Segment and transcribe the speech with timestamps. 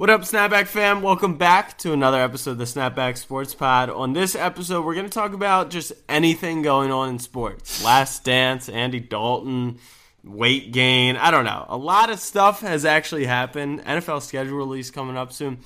[0.00, 1.02] What up, Snapback fam?
[1.02, 3.90] Welcome back to another episode of the Snapback Sports Pod.
[3.90, 7.84] On this episode, we're going to talk about just anything going on in sports.
[7.84, 9.78] Last Dance, Andy Dalton,
[10.24, 11.16] weight gain.
[11.16, 11.66] I don't know.
[11.68, 13.84] A lot of stuff has actually happened.
[13.84, 15.58] NFL schedule release coming up soon.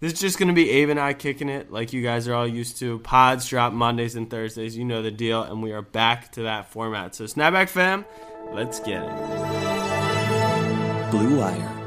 [0.00, 2.34] This is just going to be Abe and I kicking it like you guys are
[2.34, 2.98] all used to.
[2.98, 4.76] Pods drop Mondays and Thursdays.
[4.76, 5.44] You know the deal.
[5.44, 7.14] And we are back to that format.
[7.14, 8.04] So, Snapback fam,
[8.50, 9.10] let's get it.
[11.12, 11.85] Blue Wire.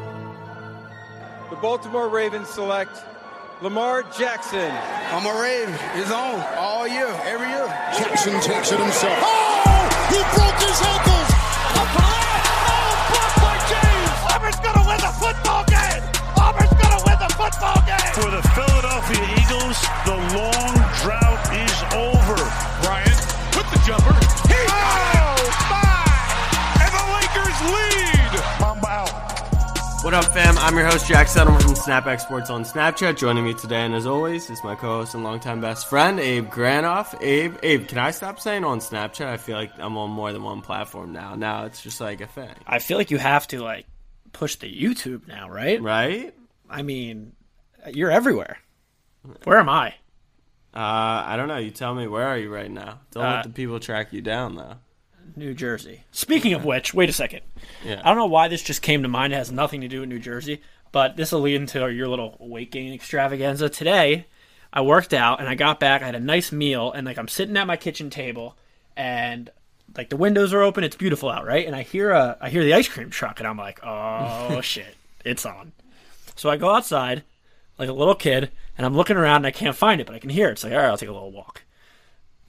[1.59, 3.03] The Baltimore Ravens select
[3.61, 4.71] Lamar Jackson.
[5.11, 5.75] I'm a Raven.
[5.99, 7.67] It's on all year, every year.
[7.99, 9.19] Jackson takes it himself.
[9.19, 9.67] Oh!
[10.07, 11.29] He broke his ankles!
[11.75, 12.15] Up for!
[12.63, 14.15] Oh, blocked by James!
[14.31, 15.99] Auburn's gonna win the football game!
[16.39, 18.13] Auburn's gonna win the football game!
[18.15, 20.78] For the Philadelphia Eagles, the long
[30.01, 30.57] What up, fam?
[30.57, 33.17] I'm your host, Jack Settleman from Snapback Sports on Snapchat.
[33.17, 37.21] Joining me today, and as always, is my co-host and longtime best friend, Abe Granoff.
[37.21, 39.25] Abe, Abe, can I stop saying on Snapchat?
[39.25, 41.35] I feel like I'm on more than one platform now.
[41.35, 43.87] Now it's just like a thing, I feel like you have to like
[44.31, 45.81] push the YouTube now, right?
[45.81, 46.33] right?
[46.69, 47.33] I mean,
[47.91, 48.57] you're everywhere.
[49.43, 49.89] Where am I?
[50.73, 51.57] Uh, I don't know.
[51.57, 52.07] You tell me.
[52.07, 53.01] Where are you right now?
[53.11, 54.75] Don't Uh, let the people track you down, though.
[55.35, 56.03] New Jersey.
[56.11, 57.41] Speaking of which, wait a second.
[57.83, 58.01] Yeah.
[58.03, 59.33] I don't know why this just came to mind.
[59.33, 62.37] It has nothing to do with New Jersey, but this will lead into your little
[62.39, 63.69] weight gain extravaganza.
[63.69, 64.25] Today,
[64.71, 66.01] I worked out and I got back.
[66.01, 68.57] I had a nice meal, and like I'm sitting at my kitchen table,
[68.95, 69.49] and
[69.97, 70.83] like the windows are open.
[70.83, 71.65] It's beautiful out, right?
[71.65, 74.95] And I hear a I hear the ice cream truck, and I'm like, oh shit,
[75.25, 75.71] it's on.
[76.35, 77.23] So I go outside
[77.77, 80.19] like a little kid, and I'm looking around and I can't find it, but I
[80.19, 80.53] can hear it.
[80.53, 81.63] It's like, all right, I'll take a little walk.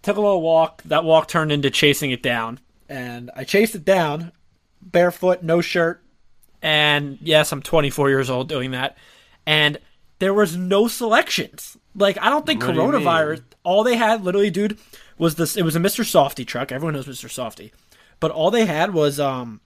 [0.03, 0.83] Took a little walk.
[0.84, 2.59] That walk turned into chasing it down,
[2.91, 4.33] and I chased it down,
[4.83, 6.02] barefoot, no shirt,
[6.60, 8.98] and yes, I'm 24 years old doing that,
[9.47, 9.78] and
[10.19, 11.77] there was no selections.
[11.94, 13.36] Like I don't think What coronavirus.
[13.36, 13.44] mean?
[13.62, 14.78] All they had, literally, dude,
[15.16, 15.56] was this.
[15.56, 16.05] It was a Mr.
[16.05, 16.72] Softee truck.
[16.72, 17.28] Everyone knows Mr.
[17.28, 17.70] Softee,
[18.20, 19.60] but all they had was um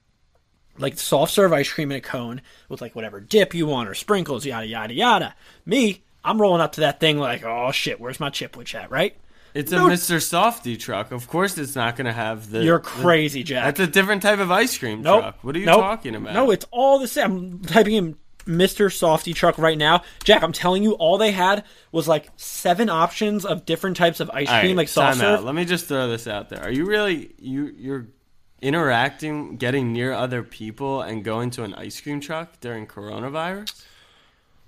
[0.79, 3.95] like soft serve ice cream in a cone with like whatever dip you want or
[3.95, 5.35] sprinkles, yada yada yada.
[5.65, 8.91] Me, I'm rolling up to that thing like, oh shit, where's my chipwich at?
[8.91, 9.17] Right?
[9.55, 9.87] It's a No.
[9.87, 10.17] Mr.
[10.17, 11.13] Softee truck.
[11.13, 12.65] Of course, it's not going to have the.
[12.65, 13.65] You're the- crazy, Jack.
[13.77, 15.21] That's a different type of ice cream Nope.
[15.23, 15.39] truck.
[15.45, 15.81] What are you Nope.
[15.81, 16.35] talking about?
[16.35, 17.25] No, it's all the same.
[17.25, 18.17] I'm typing in
[18.47, 18.87] Mr.
[18.91, 20.03] Softee truck right now.
[20.25, 24.29] Jack, I'm telling you, all they had was like seven options of different types of
[24.31, 25.37] ice All cream, right, like soft time out.
[25.39, 25.45] serve.
[25.47, 26.61] Let me just throw this out there.
[26.63, 28.09] Are you really you you're
[28.61, 33.85] interacting, getting near other people, and going to an ice cream truck during coronavirus?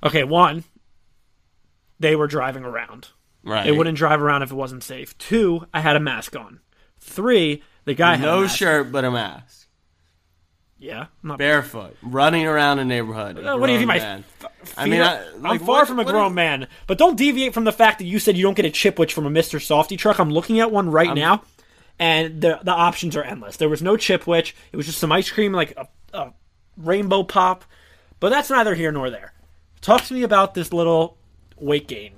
[0.04, 0.62] Okay, one,
[1.98, 3.08] they were driving around.
[3.46, 3.64] Right.
[3.64, 5.16] They wouldn't drive around if it wasn't safe.
[5.18, 6.58] Two, I had a mask on.
[6.98, 9.68] Three, the guy no shirt but a mask,
[10.78, 13.38] Yeah, I'm not barefoot, running around a neighborhood.
[13.38, 14.24] a Uh, what do you think, my man.
[14.42, 17.16] f- I mean, I- like, I'm far what- from a grown are- man, but don't
[17.16, 19.60] deviate from the fact that you said you don't get a chipwich from a Mr.
[19.60, 20.18] Softee truck.
[20.18, 21.42] I'm looking at one right now,
[22.00, 23.56] and the the options are endless.
[23.56, 24.52] There was no chipwich.
[24.72, 26.32] It was just some ice cream, like a, a
[26.76, 27.64] rainbow pop.
[28.18, 29.32] But that's neither here nor there.
[29.80, 31.16] Talk to me about this little
[31.56, 32.12] weight gain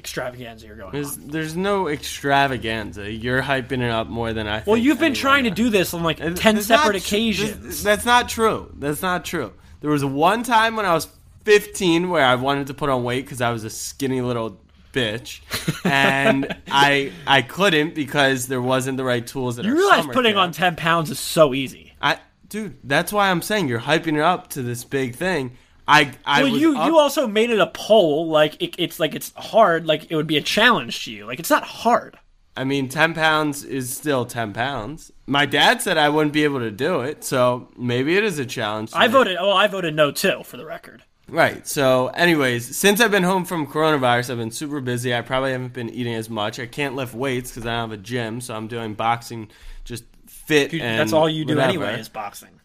[0.00, 1.28] extravaganza you're going There's, on.
[1.28, 3.10] there's no extravaganza.
[3.10, 4.56] You're hyping it up more than I.
[4.58, 7.58] Think Well, you've been trying to do this on like It- ten it's separate occasions.
[7.64, 8.72] this- that's not true.
[8.78, 9.52] That's not true.
[9.80, 11.08] There was one time when I was
[11.44, 14.60] 15 where I wanted to put on weight because I was a skinny little
[14.92, 15.40] bitch,
[15.84, 19.58] and I I couldn't because there wasn't the right tools.
[19.58, 20.42] At you realize putting camp.
[20.42, 21.92] on ten pounds is so easy.
[22.02, 22.18] I
[22.48, 25.56] dude, that's why I'm saying you're hyping it up to this big thing.
[25.90, 28.28] I I well, you up- you also made it a poll.
[28.28, 29.86] Like it, it's like it's hard.
[29.86, 31.26] Like it would be a challenge to you.
[31.26, 32.18] Like it's not hard.
[32.56, 35.12] I mean, 10 pounds is still 10 pounds.
[35.26, 38.44] My dad said I wouldn't be able to do it, so maybe it is a
[38.44, 38.90] challenge.
[38.92, 39.12] I me.
[39.12, 39.36] voted.
[39.40, 40.42] Oh, I voted no too.
[40.44, 41.66] For the record, Right.
[41.66, 45.14] So, anyways, since I've been home from coronavirus, I've been super busy.
[45.14, 46.58] I probably haven't been eating as much.
[46.58, 49.48] I can't lift weights because I don't have a gym, so I'm doing boxing,
[49.84, 50.70] just fit.
[50.72, 51.68] Dude, and that's all you do whatever.
[51.68, 52.59] anyway is boxing.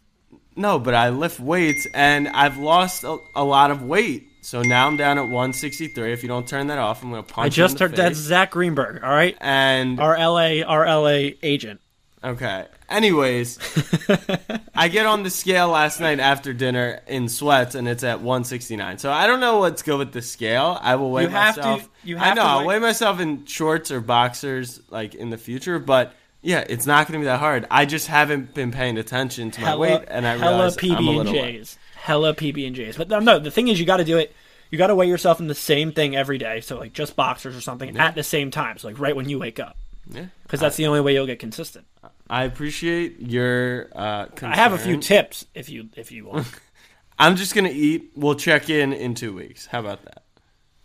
[0.55, 4.29] No, but I lift weights, and I've lost a, a lot of weight.
[4.41, 6.13] So now I'm down at 163.
[6.13, 8.17] If you don't turn that off, I'm gonna punch I just heard that's.
[8.17, 9.03] Zach Greenberg.
[9.03, 11.81] All right, And our LA our LA agent.
[12.23, 12.65] Okay.
[12.89, 13.59] Anyways,
[14.75, 18.97] I get on the scale last night after dinner in sweats, and it's at 169.
[18.99, 20.77] So I don't know what's good with the scale.
[20.81, 21.89] I will weigh myself You have to- myself.
[22.03, 22.41] you I know.
[22.43, 25.79] to I'll weigh myself in shorts or boxers, like in the future.
[25.79, 26.13] But
[26.45, 27.65] yeah, it's not going to be that hard.
[27.71, 30.91] I just haven't been paying attention to my Hella, weight, and I hella realize I'm
[30.91, 31.33] a PB and little.
[31.33, 31.77] J's.
[31.95, 32.97] Hella PB and J's.
[32.97, 34.33] But no, the thing is, you got to do it.
[34.69, 36.61] You got to weigh yourself in the same thing every day.
[36.61, 38.77] So like just boxers or something at the same time.
[38.77, 39.75] So like right when you wake up,
[40.09, 40.25] Yeah.
[40.43, 41.85] because that's the only way you'll get consistent.
[42.29, 44.51] I appreciate your uh, concern.
[44.51, 46.47] I have a few tips if you if you want.
[47.19, 48.11] I'm just gonna eat.
[48.15, 49.65] We'll check in in two weeks.
[49.67, 50.23] How about that?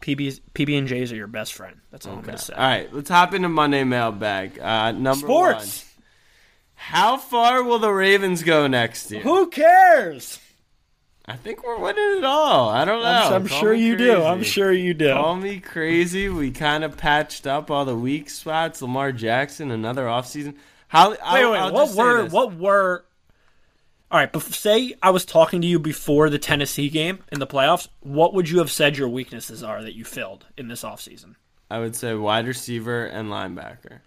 [0.00, 1.76] PB's, PB and J's are your best friend.
[1.90, 2.54] That's all I'm gonna say.
[2.54, 4.58] All right, let's hop into Monday mailbag.
[4.58, 5.84] Uh, number Sports.
[5.84, 5.90] one.
[6.74, 9.20] How far will the Ravens go next year?
[9.20, 10.40] Who cares?
[11.26, 12.70] I think we're winning it all.
[12.70, 13.08] I don't know.
[13.08, 14.22] I'm, I'm sure you do.
[14.22, 15.12] I'm sure you do.
[15.12, 16.28] Call me crazy.
[16.28, 18.82] We kind of patched up all the weak spots.
[18.82, 20.56] Lamar Jackson, another offseason.
[20.88, 21.10] How?
[21.10, 21.58] wait, I'll, wait.
[21.58, 23.04] I'll what were what were?
[24.10, 27.46] All right, bef- say I was talking to you before the Tennessee game in the
[27.46, 27.86] playoffs.
[28.00, 31.36] What would you have said your weaknesses are that you filled in this offseason?
[31.70, 34.00] I would say wide receiver and linebacker.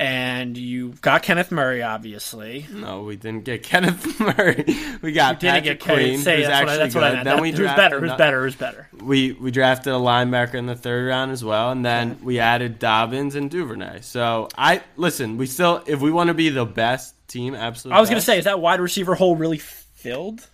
[0.00, 2.66] And you got Kenneth Murray, obviously.
[2.72, 4.64] No, we didn't get Kenneth Murray.
[5.02, 7.00] We got Didn't Patrick get Queen, who's that's what I, actually that's good.
[7.02, 7.24] what I meant.
[7.26, 8.00] Then we who's better?
[8.00, 8.42] Who's better?
[8.42, 8.88] Who's better?
[8.98, 12.78] We we drafted a linebacker in the third round as well, and then we added
[12.78, 14.00] Dobbins and Duvernay.
[14.00, 15.36] So I listen.
[15.36, 17.98] We still, if we want to be the best team, absolutely.
[17.98, 20.48] I was gonna say, is that wide receiver hole really filled?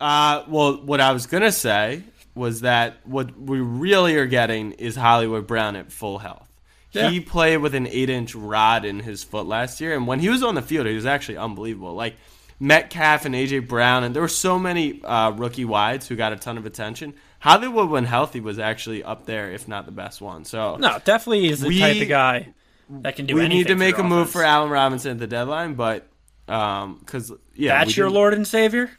[0.00, 2.02] Uh, well, what I was gonna say
[2.34, 6.48] was that what we really are getting is Hollywood Brown at full health.
[6.96, 7.10] Yeah.
[7.10, 10.42] He played with an eight-inch rod in his foot last year, and when he was
[10.42, 11.94] on the field, he was actually unbelievable.
[11.94, 12.16] Like
[12.58, 16.36] Metcalf and AJ Brown, and there were so many uh, rookie wides who got a
[16.36, 17.14] ton of attention.
[17.40, 20.44] Hollywood, when healthy, was actually up there, if not the best one.
[20.44, 22.54] So No, definitely is the We- type of guy
[22.88, 25.26] that can do we need to make a your move for Allen Robinson at the
[25.26, 26.06] deadline, but
[26.48, 28.90] um, because yeah, That's your Lord and Savior.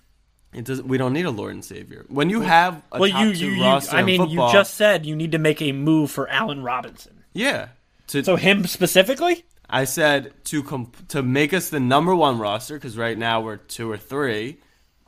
[0.53, 0.87] It doesn't.
[0.87, 2.05] We don't need a Lord and Savior.
[2.09, 4.53] When you have a Well, top you, two you, you roster I mean, football, you
[4.53, 7.23] just said you need to make a move for Allen Robinson.
[7.33, 7.69] yeah.
[8.07, 9.43] To, So him specifically?
[9.69, 13.57] I said to comp- to make us the number one roster because right now we're
[13.57, 14.59] two or three.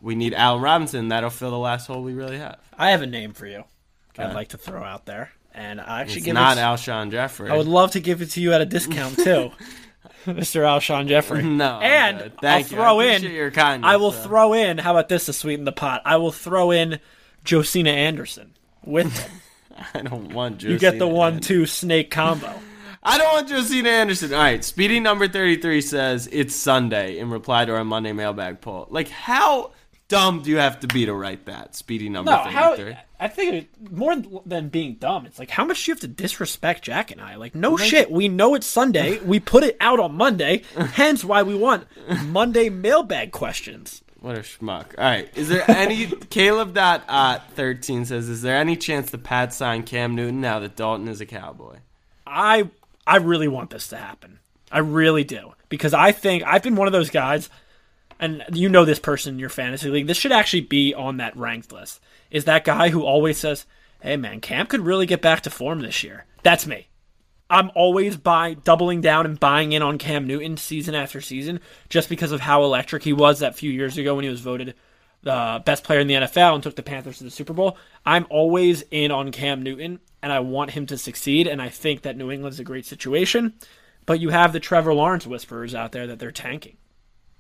[0.01, 1.07] We need Allen Robinson.
[1.09, 2.59] That'll fill the last hole we really have.
[2.77, 3.63] I have a name for you.
[4.17, 6.61] I'd like to throw out there, and I actually It's give not it.
[6.61, 7.49] Alshon Jeffery.
[7.49, 9.51] I would love to give it to you at a discount too,
[10.25, 10.61] Mr.
[10.63, 11.41] Alshon Jeffery.
[11.43, 12.17] No, and.
[12.23, 12.77] I'll Thank you.
[12.77, 13.23] I throw in.
[13.23, 14.23] your kindness, I will though.
[14.23, 14.77] throw in.
[14.77, 16.01] How about this to sweeten the pot?
[16.03, 16.99] I will throw in
[17.45, 19.31] Josina Anderson with him.
[19.93, 20.73] I don't want Josina.
[20.73, 22.53] You get the one-two snake combo.
[23.09, 24.33] I don't want Josina Anderson.
[24.33, 28.61] All right, Speedy number thirty three says it's Sunday in reply to our Monday mailbag
[28.61, 28.85] poll.
[28.91, 29.71] Like, how
[30.09, 31.75] dumb do you have to be to write that?
[31.75, 33.01] Speedy number No, thirty how?
[33.19, 34.15] I think more
[34.45, 37.35] than being dumb, it's like how much do you have to disrespect Jack and I?
[37.35, 38.11] Like, no shit.
[38.11, 39.17] We know it's Sunday.
[39.19, 40.61] We put it out on Monday.
[40.93, 41.87] hence why we want
[42.25, 44.03] Monday mailbag questions.
[44.19, 44.93] What a schmuck.
[44.99, 45.35] All right.
[45.35, 49.81] Is there any Caleb dot uh, thirteen says, is there any chance the Pats sign
[49.81, 51.77] Cam Newton now that Dalton is a cowboy?
[52.27, 52.69] I
[53.09, 54.37] I really want this to happen.
[54.71, 57.49] I really do because I think I've been one of those guys,
[58.19, 60.05] and you know this person in your fantasy league.
[60.05, 62.01] This should actually be on that ranked list.
[62.29, 63.65] Is that guy who always says,
[64.01, 66.87] "Hey man, Cam could really get back to form this year." That's me.
[67.49, 72.09] I'm always buy doubling down and buying in on Cam Newton season after season just
[72.09, 74.75] because of how electric he was that few years ago when he was voted
[75.21, 77.77] the best player in the NFL and took the Panthers to the Super Bowl.
[78.05, 82.03] I'm always in on Cam Newton and I want him to succeed and I think
[82.03, 83.53] that New England's a great situation.
[84.05, 86.77] But you have the Trevor Lawrence whisperers out there that they're tanking.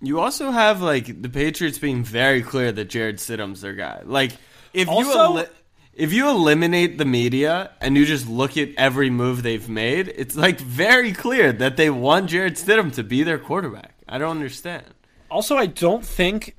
[0.01, 4.01] You also have like the Patriots being very clear that Jarrett Stidham's their guy.
[4.05, 4.31] Like
[4.73, 5.45] if you Also- eli-
[5.93, 10.35] if you eliminate the media and you just look at every move they've made, it's
[10.35, 13.95] like very clear that they want Jarrett Stidham to be their quarterback.
[14.07, 14.85] I don't understand.
[15.29, 16.55] Also, I don't think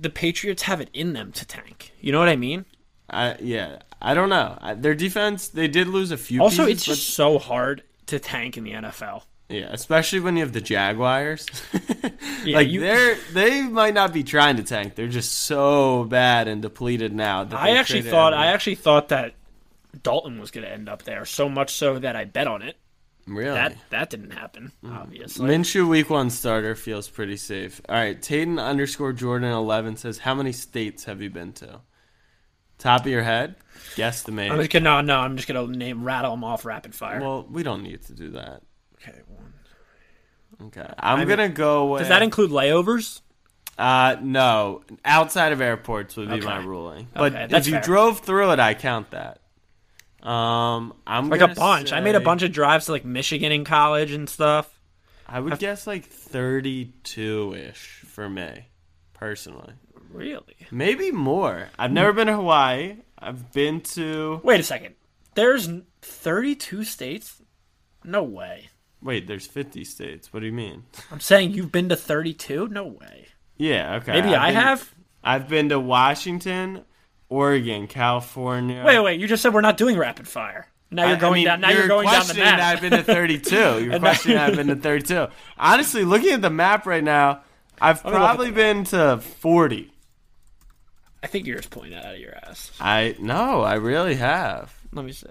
[0.00, 1.92] the Patriots have it in them to tank.
[2.00, 2.64] You know what I mean?
[3.08, 4.58] I yeah, I don't know.
[4.76, 6.42] Their defense, they did lose a few.
[6.42, 9.22] Also, pieces, it's just so hard to tank in the NFL.
[9.48, 11.46] Yeah, especially when you have the Jaguars.
[12.44, 14.94] Yeah, like you- they're they might not be trying to tank.
[14.94, 17.46] They're just so bad and depleted now.
[17.50, 19.34] I actually thought I actually thought that
[20.02, 21.24] Dalton was going to end up there.
[21.24, 22.76] So much so that I bet on it.
[23.26, 25.48] Really That that didn't happen, obviously.
[25.48, 27.80] Minshew week one starter feels pretty safe.
[27.88, 31.80] All right, Tayton underscore Jordan eleven says, "How many states have you been to?"
[32.78, 33.56] Top of your head,
[33.96, 35.18] guess the I'm just gonna no, no.
[35.20, 37.20] I'm just gonna name rattle them off rapid fire.
[37.20, 38.62] Well, we don't need to do that.
[39.00, 39.52] okay, one.
[40.68, 42.00] Okay, I'm gonna go with.
[42.02, 43.22] Does that include layovers?
[43.78, 46.46] Uh, no, outside of airports would be Okay.
[46.46, 47.08] my ruling.
[47.14, 47.82] But Okay, if you fair.
[47.82, 49.40] drove through it, I count that.
[50.26, 51.92] Um, I'm Like a bunch.
[51.92, 54.72] I made a bunch of drives to like Michigan in college and stuff.
[55.28, 58.66] I would guess like 32 ish for me,
[59.14, 59.72] personally.
[60.12, 60.56] Really?
[60.70, 61.68] Maybe more.
[61.78, 62.96] I've never been to Hawaii.
[63.18, 64.40] I've been to.
[64.44, 64.94] Wait a second.
[65.34, 65.68] There's
[66.02, 67.40] 32 states.
[68.04, 68.68] No way.
[69.02, 70.32] Wait, there's 50 states.
[70.32, 70.84] What do you mean?
[71.12, 72.68] I'm saying you've been to 32.
[72.68, 73.26] No way.
[73.56, 74.12] Yeah, okay.
[74.12, 74.94] Maybe I've I been- have.
[75.24, 76.84] I've been to Washington,
[77.28, 78.82] Oregon, California.
[78.86, 79.20] Wait, wait.
[79.20, 80.68] You just said we're not doing rapid fire.
[80.90, 81.60] Now you're I going mean, down.
[81.60, 82.60] Now you're, going down the map.
[82.60, 83.84] I've been to 32.
[83.84, 85.26] You're questioning I've been to 32.
[85.58, 87.42] Honestly, looking at the map right now,
[87.80, 89.92] I've me look at probably been to 40.
[91.22, 92.70] I think you're just pulling that out of your ass.
[92.80, 94.72] I no, I really have.
[94.92, 95.26] Let me see.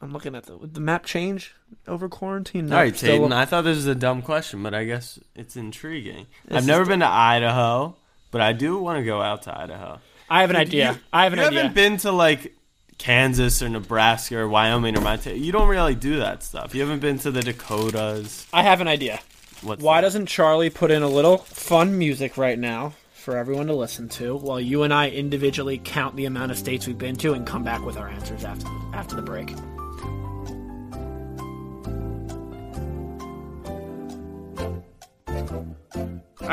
[0.00, 1.54] I'm looking at the the map change
[1.86, 2.66] over quarantine.
[2.66, 5.54] No, All right, still- I thought this was a dumb question, but I guess it's
[5.54, 6.26] intriguing.
[6.46, 7.94] This I've never been to Idaho,
[8.30, 10.00] but I do want to go out to Idaho.
[10.32, 10.92] I have an idea.
[10.92, 11.42] You- I have an idea.
[11.42, 11.62] you idea.
[11.62, 12.54] haven't been to like
[12.98, 15.36] Kansas or Nebraska or Wyoming or Montana.
[15.36, 16.74] You don't really do that stuff.
[16.74, 18.46] You haven't been to the Dakotas.
[18.52, 19.20] I have an idea.
[19.62, 20.06] What's Why that?
[20.06, 24.36] doesn't Charlie put in a little fun music right now for everyone to listen to
[24.36, 27.62] while you and I individually count the amount of states we've been to and come
[27.62, 29.54] back with our answers after after the break?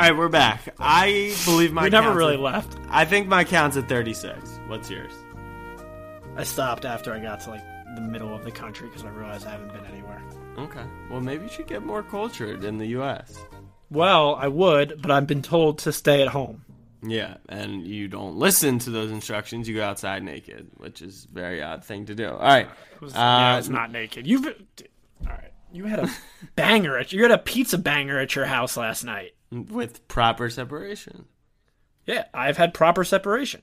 [0.00, 0.74] All right, we're back.
[0.78, 2.78] I believe my we never really at- left.
[2.88, 4.58] I think my count's at 36.
[4.66, 5.12] What's yours?
[6.36, 7.62] I stopped after I got to like
[7.96, 10.22] the middle of the country because I realized I haven't been anywhere.
[10.56, 10.84] Okay.
[11.10, 13.44] Well, maybe you should get more cultured in the U.S.
[13.90, 16.64] Well, I would, but I've been told to stay at home.
[17.02, 19.68] Yeah, and you don't listen to those instructions.
[19.68, 22.28] You go outside naked, which is a very odd thing to do.
[22.30, 22.68] All right.
[23.06, 24.26] yeah, Uh, it's not naked.
[24.26, 24.52] You've all
[25.26, 25.52] right.
[25.72, 26.10] You had a
[26.56, 29.32] banger at you had a pizza banger at your house last night.
[29.50, 31.26] With proper separation.
[32.06, 33.62] Yeah, I've had proper separation.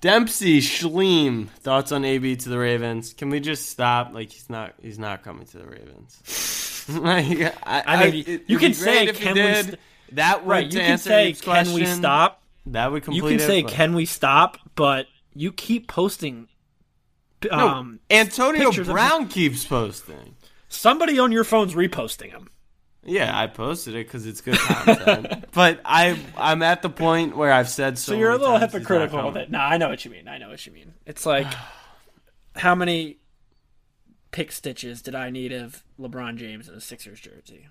[0.00, 3.12] Dempsey Schleem thoughts on AB to the Ravens.
[3.12, 4.14] Can we just stop?
[4.14, 6.86] Like he's not he's not coming to the Ravens.
[6.88, 9.78] like, I, I mean, it- you can say, great if he can we st-
[10.12, 13.62] that would Right, you can say, "Can we stop?" That would complete You can say,
[13.62, 16.48] but- "Can we stop?" But you keep posting.
[17.44, 20.34] No, Um, Antonio pictures of- Brown keeps posting.
[20.68, 22.48] somebody on your phone's reposting them.
[23.04, 25.46] Yeah, I posted it because it's good content.
[25.52, 28.12] but I I'm at the point where I've said so.
[28.12, 29.50] So you're a little times he's not hypocritical with it.
[29.50, 30.28] No, I know what you mean.
[30.28, 30.92] I know what you mean.
[31.06, 31.46] It's like,
[32.56, 33.16] how many
[34.32, 37.68] pick stitches did I need of LeBron James in a Sixers jersey?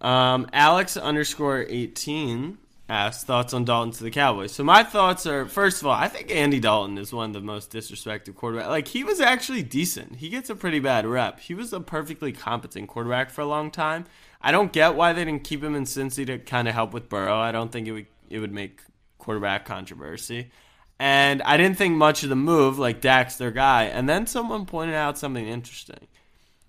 [0.00, 4.52] Um, Alex underscore eighteen asked thoughts on Dalton to the Cowboys.
[4.52, 7.40] So my thoughts are first of all, I think Andy Dalton is one of the
[7.40, 8.68] most disrespected quarterbacks.
[8.68, 10.16] Like he was actually decent.
[10.16, 11.40] He gets a pretty bad rep.
[11.40, 14.04] He was a perfectly competent quarterback for a long time.
[14.40, 17.08] I don't get why they didn't keep him in Cincy to kind of help with
[17.08, 17.36] Burrow.
[17.36, 18.80] I don't think it would it would make
[19.18, 20.50] quarterback controversy.
[20.98, 23.84] And I didn't think much of the move, like Dak's their guy.
[23.84, 26.06] And then someone pointed out something interesting.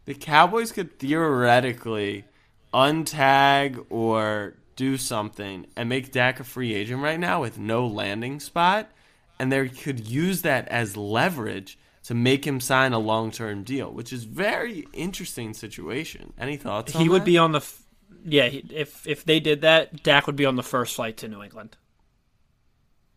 [0.05, 2.25] The Cowboys could theoretically
[2.73, 8.39] untag or do something and make Dak a free agent right now with no landing
[8.39, 8.89] spot,
[9.37, 14.13] and they could use that as leverage to make him sign a long-term deal, which
[14.13, 16.31] is very interesting situation.
[16.39, 16.93] Any thoughts?
[16.93, 17.25] He on would that?
[17.25, 17.57] be on the.
[17.57, 17.83] F-
[18.23, 21.27] yeah, he, if if they did that, Dak would be on the first flight to
[21.27, 21.75] New England.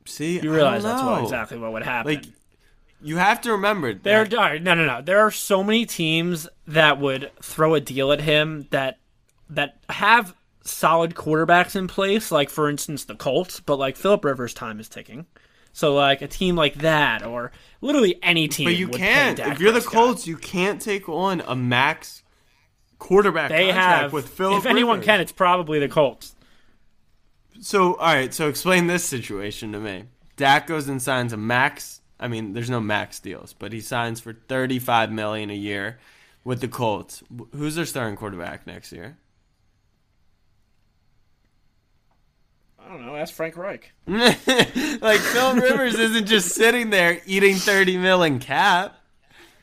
[0.07, 2.15] See, You realize that's what exactly what would happen.
[2.15, 2.25] Like,
[3.03, 5.03] you have to remember There, Are, no, no, no.
[5.03, 8.99] There are so many teams that would throw a deal at him that
[9.51, 12.31] that have solid quarterbacks in place.
[12.31, 13.61] Like for instance, the Colts.
[13.61, 15.27] But like Philip Rivers' time is ticking.
[15.73, 18.67] So like a team like that, or literally any team.
[18.67, 19.39] But you can't.
[19.39, 19.93] If you're the Prescott.
[19.93, 22.23] Colts, you can't take on a max
[22.99, 24.13] quarterback they contract have.
[24.13, 24.59] with Philip.
[24.59, 25.07] if anyone Rivers.
[25.07, 26.35] can, it's probably the Colts.
[27.61, 28.33] So, all right.
[28.33, 30.05] So, explain this situation to me.
[30.37, 32.01] Dak goes and signs a max.
[32.19, 35.99] I mean, there's no max deals, but he signs for 35 million a year
[36.45, 37.23] with the Colts.
[37.53, 39.19] Who's their starting quarterback next year?
[42.91, 43.17] Don't know.
[43.17, 43.93] Ask Frank Reich.
[44.07, 48.97] like Phil Rivers isn't just sitting there eating 30 mil in cap.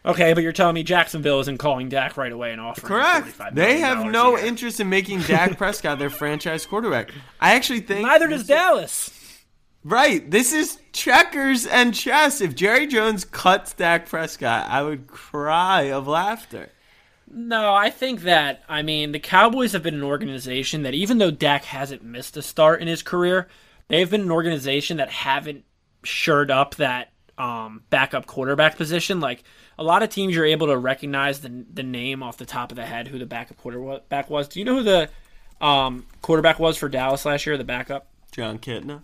[0.05, 3.27] Okay, but you're telling me Jacksonville isn't calling Dak right away and offering him Correct.
[3.37, 4.45] $45 They have no year.
[4.45, 7.11] interest in making Dak Prescott their franchise quarterback.
[7.41, 9.11] I actually think Neither does Dallas.
[9.83, 10.29] Right.
[10.29, 12.39] This is checkers and chess.
[12.39, 16.69] If Jerry Jones cuts Dak Prescott, I would cry of laughter.
[17.29, 21.31] No, I think that I mean the Cowboys have been an organization that even though
[21.31, 23.47] Dak hasn't missed a start in his career,
[23.89, 25.65] they've been an organization that haven't
[26.03, 29.19] shored up that um, backup quarterback position.
[29.19, 29.43] Like
[29.77, 32.77] a lot of teams, you're able to recognize the the name off the top of
[32.77, 34.47] the head who the backup quarterback was.
[34.47, 35.09] Do you know who the
[35.59, 37.57] um, quarterback was for Dallas last year?
[37.57, 38.07] The backup.
[38.31, 39.01] Jon Kitna.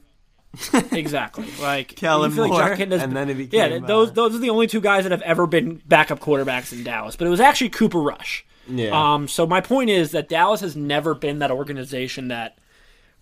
[0.91, 1.47] Exactly.
[1.61, 3.67] Like Kellen Moore, Kitna's- and then he yeah.
[3.69, 6.71] became, Those uh, those are the only two guys that have ever been backup quarterbacks
[6.71, 7.15] in Dallas.
[7.15, 8.45] But it was actually Cooper Rush.
[8.67, 8.91] Yeah.
[8.91, 9.27] Um.
[9.27, 12.57] So my point is that Dallas has never been that organization that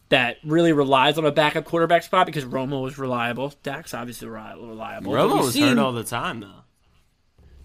[0.10, 3.54] that really relies on a backup quarterback spot because Romo was reliable.
[3.64, 5.14] Dak's obviously reliable.
[5.14, 6.64] Romo was seen- hurt all the time, though.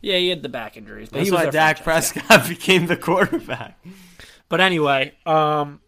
[0.00, 1.08] Yeah, he had the back injuries.
[1.08, 2.20] But That's he was why Dak franchise guy.
[2.20, 3.84] Prescott became the quarterback.
[4.48, 5.80] But anyway, um,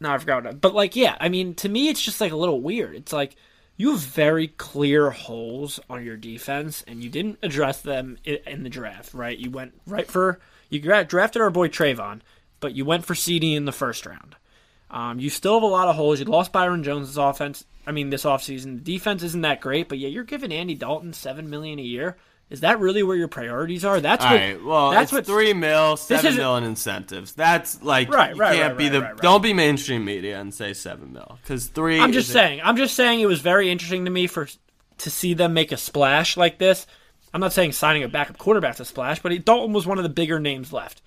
[0.00, 0.44] no, I forgot.
[0.44, 2.94] What but like, yeah, I mean, to me, it's just like a little weird.
[2.94, 3.36] It's like
[3.76, 8.62] you have very clear holes on your defense, and you didn't address them in, in
[8.62, 9.38] the draft, right?
[9.38, 12.20] You went right for you drafted our boy Trevon,
[12.60, 14.36] but you went for CeeDee in the first round.
[14.90, 16.18] Um, you still have a lot of holes.
[16.18, 18.84] You lost Byron Jones' offense I mean, this offseason.
[18.84, 22.18] The defense isn't that great, but yeah, you're giving Andy Dalton seven million a year.
[22.50, 24.00] Is that really where your priorities are?
[24.00, 24.40] That's All what.
[24.40, 24.64] right.
[24.64, 27.32] Well, that's what three mil, seven mil in incentives.
[27.32, 30.72] That's like Right, right, can't right, be right, the don't be mainstream media and say
[30.72, 32.00] seven mil because three.
[32.00, 32.60] I'm just saying.
[32.64, 34.48] I'm just saying it was very interesting to me for
[34.98, 36.86] to see them make a splash like this.
[37.34, 40.08] I'm not saying signing a backup quarterback's a splash, but Dalton was one of the
[40.08, 41.02] bigger names left.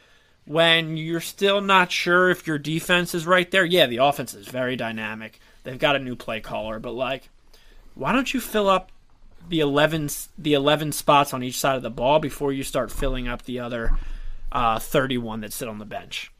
[0.46, 4.48] When you're still not sure if your defense is right there, yeah, the offense is
[4.48, 5.40] very dynamic.
[5.64, 7.30] They've got a new play caller, but like,
[7.96, 8.92] why don't you fill up
[9.52, 12.92] the 11 s- the 11 spots on each side of the ball before you start
[12.92, 13.92] filling up the other
[14.52, 16.32] uh, 31 that sit on the bench?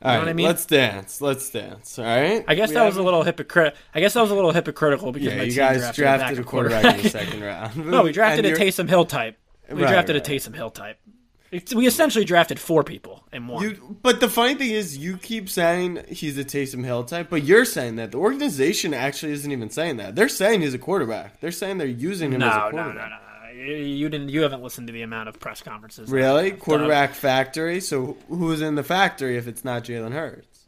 [0.00, 0.46] All right, what I mean?
[0.46, 1.20] let's dance.
[1.20, 1.98] Let's dance.
[1.98, 2.44] All right.
[2.48, 3.76] I guess We that was a little hypocrite.
[3.94, 6.20] I guess that was a little hypocritical because Yeah, my you team guys drafted, drafted,
[6.38, 7.76] a a backup quarterback in the second round.
[7.86, 9.38] no, we drafted And a you're- Taysom Hill type.
[9.70, 10.26] We Right, drafted right.
[10.28, 10.98] a Taysom Hill type.
[11.52, 13.62] It's, we essentially drafted four people in one.
[13.62, 17.44] You, but the funny thing is, you keep saying he's a Taysom Hill type, but
[17.44, 20.14] you're saying that the organization actually isn't even saying that.
[20.16, 21.40] They're saying he's a quarterback.
[21.40, 23.10] They're saying they're using him no, as a no, no, quarterback.
[23.10, 23.18] no, no.
[23.62, 24.30] You didn't.
[24.30, 26.10] You haven't listened to the amount of press conferences.
[26.10, 26.60] Really, I've done.
[26.60, 27.80] quarterback factory.
[27.80, 30.64] So who's in the factory if it's not Jalen Hurts?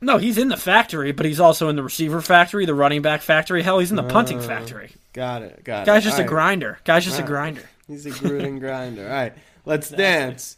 [0.00, 3.22] No, he's in the factory, but he's also in the receiver factory, the running back
[3.22, 3.62] factory.
[3.62, 4.42] Hell, he's in the punting oh.
[4.42, 4.90] factory.
[5.14, 5.64] Got it.
[5.64, 5.86] Got it.
[5.86, 6.28] Guy's just All a right.
[6.28, 6.78] grinder.
[6.84, 7.28] Guy's just a Right.
[7.28, 7.62] grinder.
[7.86, 9.04] He's a Gruden grinder.
[9.06, 9.32] All right,
[9.64, 10.56] let's dance.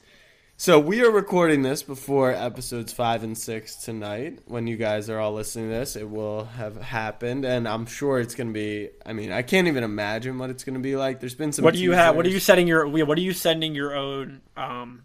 [0.58, 4.38] So we are recording this before episodes five and six tonight.
[4.46, 8.20] When you guys are all listening to this, it will have happened, and I'm sure
[8.20, 8.88] it's going to be.
[9.04, 11.20] I mean, I can't even imagine what it's going to be like.
[11.20, 11.62] There's been some.
[11.62, 12.16] What do you have?
[12.16, 12.88] What are you setting your?
[12.88, 15.02] What are you sending your own um,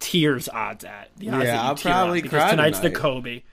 [0.00, 1.10] tiers odds at?
[1.16, 2.90] The odds Yeah, I'll probably because cry tonight's the.
[2.90, 3.44] Kobe.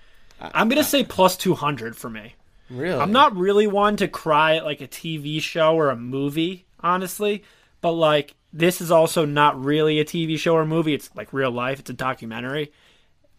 [0.42, 2.34] I'm gonna say plus two hundred for me.
[2.72, 3.00] Really?
[3.00, 7.44] I'm not really one to cry at like a TV show or a movie, honestly.
[7.82, 10.94] But like this is also not really a TV show or movie.
[10.94, 11.80] It's like real life.
[11.80, 12.72] It's a documentary.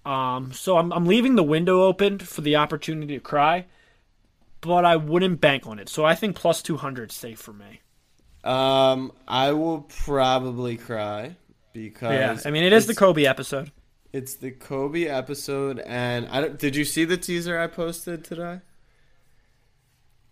[0.04, 3.66] Um, so I'm I'm leaving the window open for the opportunity to cry,
[4.60, 5.88] but I wouldn't bank on it.
[5.88, 7.80] So I think plus two hundred is safe for me.
[8.42, 11.36] Um, I will probably cry
[11.72, 13.72] because Yeah, I mean it is the Kobe episode.
[14.12, 18.60] It's the Kobe episode, and I don't, did you see the teaser I posted today?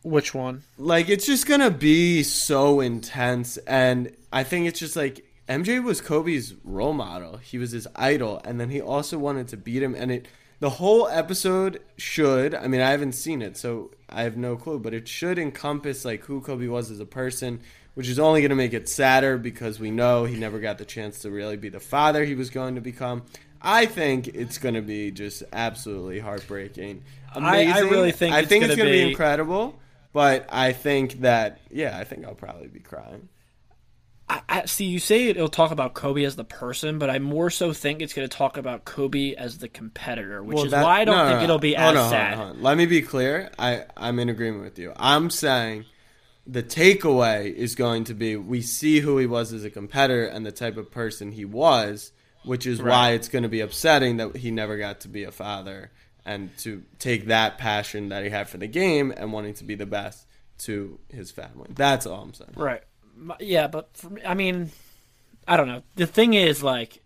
[0.02, 0.62] Which one?
[0.78, 6.00] like it's just gonna be so intense and i think it's just like mj was
[6.00, 7.36] kobe's role model.
[7.36, 10.26] He was his idol and then he also wanted to beat him and it
[10.60, 14.78] the whole episode should i mean i haven't seen it so i have no clue
[14.78, 17.60] but it should encompass like who kobe was as a person
[17.94, 20.84] which is only going to make it sadder because we know he never got the
[20.84, 23.22] chance to really be the father he was going to become.
[23.60, 27.02] I think it's going to be just absolutely heartbreaking.
[27.34, 29.78] I- I really think i it's think it's gonna going to be be- incredible
[30.12, 33.28] but I think that yeah, I think I'll probably be crying.
[34.28, 37.18] I, I see you say it, it'll talk about Kobe as the person, but I
[37.18, 40.70] more so think it's going to talk about Kobe as the competitor, which Well, is
[40.70, 41.44] that- why I don't no, think no.
[41.44, 42.32] it'll be as on, hold sad.
[42.32, 42.62] on, hold on.
[42.62, 43.50] Let me be clear.
[43.58, 44.92] I I'm in agreement with you.
[44.96, 45.84] I'm saying
[46.46, 50.44] the takeaway is going to be we see who he was as a competitor and
[50.46, 52.12] the type of person he was,
[52.44, 55.30] which is why it's going to be upsetting that he never got to be a
[55.32, 55.90] father
[56.24, 59.74] and to take that passion that he had for the game and wanting to be
[59.74, 60.26] the best
[60.58, 61.68] to his family.
[61.74, 62.52] That's all I'm saying.
[62.56, 62.82] Right.
[63.40, 64.70] Yeah, but me, I mean,
[65.46, 65.82] I don't know.
[65.96, 67.02] The thing is, like,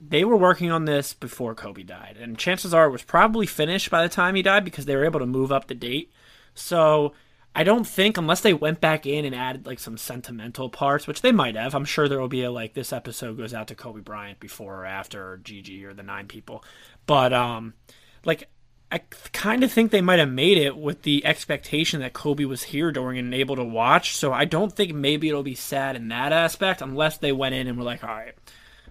[0.00, 3.90] they were working on this before Kobe died, and chances are it was probably finished
[3.90, 6.12] by the time he died because they were able to move up the date.
[6.54, 7.14] So
[7.54, 11.22] I don't think, unless they went back in and added like some sentimental parts, which
[11.22, 11.74] they might have.
[11.74, 14.82] I'm sure there will be a like this episode goes out to Kobe Bryant before
[14.82, 16.64] or after or Gigi or the nine people,
[17.06, 17.74] but um,
[18.24, 18.48] like.
[18.90, 18.98] I
[19.32, 22.92] kind of think they might have made it with the expectation that Kobe was here
[22.92, 24.16] during and able to watch.
[24.16, 27.66] So I don't think maybe it'll be sad in that aspect unless they went in
[27.66, 28.34] and were like, all right,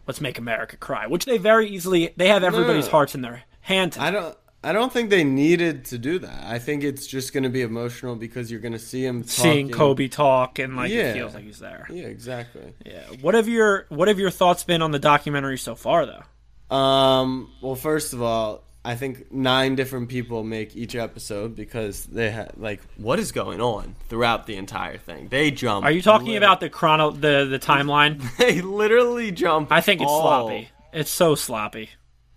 [0.06, 2.92] let's make America cry, which they very easily they have everybody's no.
[2.92, 3.96] hearts in their hand.
[4.00, 4.38] I don't.
[4.64, 6.44] I don't think they needed to do that.
[6.44, 9.70] I think it's just going to be emotional because you're going to see him seeing
[9.70, 11.12] Kobe talk and like Yeah.
[11.12, 11.88] it feels like he's there.
[11.88, 12.74] Yeah, exactly.
[12.84, 13.04] Yeah.
[13.22, 16.76] What have your What have your thoughts been on the documentary so far, though?
[16.76, 17.52] Um.
[17.62, 22.50] Well, first of all, I think nine different people make each episode because they ha-
[22.56, 25.28] like what is going on throughout the entire thing.
[25.30, 25.84] They jump.
[25.86, 28.22] Are you talking lit- about the chrono the the timeline?
[28.38, 29.72] They literally jump.
[29.72, 30.70] I think it's all- sloppy.
[30.94, 31.90] It's so sloppy.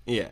[0.07, 0.31] Yeah.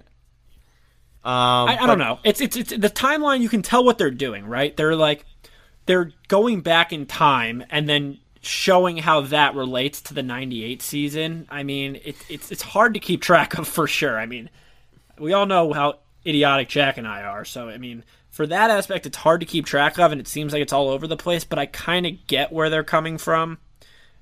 [1.22, 1.68] Um.
[1.68, 2.18] I, I don't know.
[2.24, 3.40] It's, it's it's the timeline.
[3.40, 4.76] You can tell what they're doing, right?
[4.76, 5.24] They're like
[5.86, 11.46] they're going back in time and then showing how that relates to the '98 season.
[11.50, 14.18] I mean, it, it's it's hard to keep track of for sure.
[14.18, 14.48] I mean,
[15.18, 17.44] we all know how idiotic Jack and I are.
[17.44, 20.52] So I mean, for that aspect, it's hard to keep track of, and it seems
[20.52, 21.44] like it's all over the place.
[21.44, 23.58] But I kind of get where they're coming from.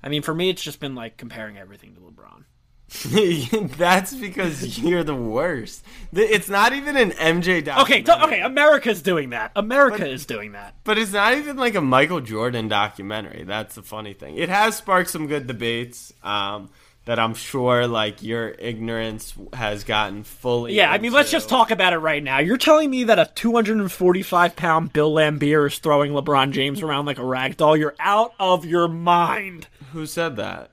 [0.03, 2.43] I mean, for me, it's just been like comparing everything to LeBron.
[3.77, 5.83] That's because you're the worst.
[6.13, 8.03] It's not even an MJ documentary.
[8.03, 9.51] Okay, okay, America's doing that.
[9.55, 10.75] America is doing that.
[10.83, 13.43] But it's not even like a Michael Jordan documentary.
[13.43, 14.37] That's the funny thing.
[14.37, 16.69] It has sparked some good debates um,
[17.05, 20.73] that I'm sure like your ignorance has gotten fully.
[20.73, 22.39] Yeah, I mean, let's just talk about it right now.
[22.39, 27.19] You're telling me that a 245 pound Bill Laimbeer is throwing LeBron James around like
[27.19, 27.77] a rag doll?
[27.77, 29.67] You're out of your mind.
[29.93, 30.71] Who said that?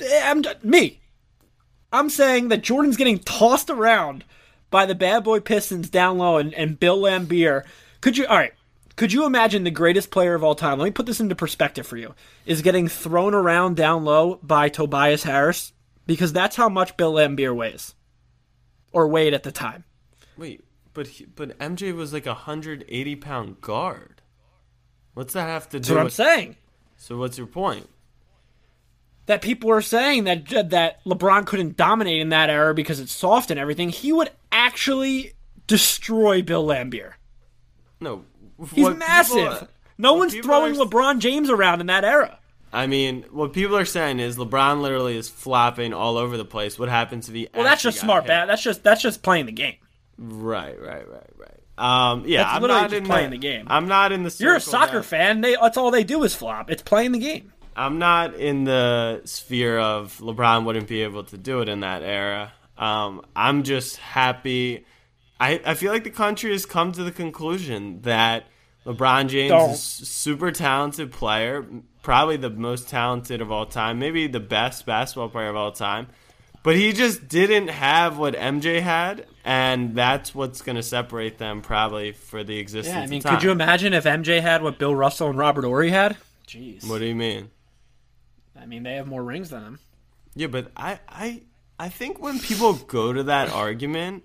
[0.00, 1.00] Eh, I'm me.
[1.90, 4.24] I'm saying that Jordan's getting tossed around
[4.70, 7.64] by the bad boy Pistons down low and, and Bill Laimbeer.
[8.00, 8.52] Could you all right?
[8.96, 10.78] Could you imagine the greatest player of all time?
[10.78, 12.14] Let me put this into perspective for you.
[12.46, 15.72] Is getting thrown around down low by Tobias Harris
[16.06, 17.94] because that's how much Bill Laimbeer weighs,
[18.92, 19.84] or weighed at the time.
[20.36, 24.22] Wait, but he, but MJ was like a hundred eighty pound guard.
[25.14, 25.80] What's that have to do?
[25.80, 26.56] That's what I'm saying.
[26.96, 27.88] So what's your point?
[29.26, 33.50] that people are saying that that LeBron couldn't dominate in that era because it's soft
[33.50, 35.32] and everything, he would actually
[35.66, 37.12] destroy Bill Laimbeer.
[38.00, 38.24] No,
[38.72, 39.36] He's massive.
[39.52, 42.38] people- no one's throwing are- LeBron James around in that era.
[42.72, 46.76] I mean, what people are saying is LeBron literally is flopping all over the place.
[46.78, 47.48] What happens if he?
[47.54, 48.28] Well, that's just smart, hit?
[48.28, 48.48] bat.
[48.48, 49.76] That's just that's just playing the game.
[50.18, 51.50] Right, right, right, right.
[51.76, 53.66] Um, yeah, That's I'm literally not just in playing the, the game.
[53.68, 54.34] I'm not in the.
[54.38, 55.40] You're a soccer that- fan.
[55.40, 56.70] They, that's all they do is flop.
[56.70, 57.52] It's playing the game.
[57.76, 62.02] I'm not in the sphere of LeBron wouldn't be able to do it in that
[62.02, 62.52] era.
[62.78, 64.84] Um, I'm just happy.
[65.44, 68.46] I, I feel like the country has come to the conclusion that
[68.86, 69.70] LeBron James Don't.
[69.70, 71.66] is a super talented player,
[72.02, 76.06] probably the most talented of all time, maybe the best basketball player of all time.
[76.62, 81.60] But he just didn't have what MJ had, and that's what's going to separate them
[81.60, 83.34] probably for the existence Yeah, I mean, of time.
[83.36, 86.16] could you imagine if MJ had what Bill Russell and Robert Horry had?
[86.48, 86.88] Jeez.
[86.88, 87.50] What do you mean?
[88.58, 89.78] I mean, they have more rings than him.
[90.34, 91.42] Yeah, but I, I,
[91.78, 94.22] I think when people go to that argument,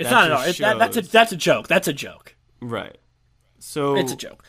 [0.00, 0.68] It's not at just all.
[0.70, 1.68] That, that's a that's a joke.
[1.68, 2.34] That's a joke.
[2.60, 2.96] right.
[3.58, 4.42] So It's a joke.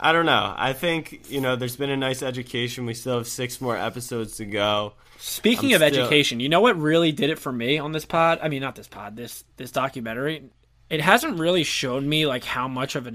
[0.00, 0.54] I don't know.
[0.56, 2.86] I think you know there's been a nice education.
[2.86, 4.94] We still have six more episodes to go.
[5.18, 8.06] Speaking I'm of still- education, you know what really did it for me on this
[8.06, 8.38] pod?
[8.42, 10.44] I mean, not this pod, this this documentary.
[10.88, 13.12] It hasn't really shown me like how much of a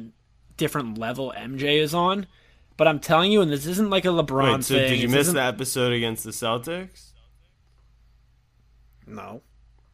[0.58, 2.27] different level MJ is on.
[2.77, 4.89] But I'm telling you, and this isn't like a LeBron Wait, so thing.
[4.89, 7.12] did you this miss the episode against the Celtics
[9.08, 9.41] No.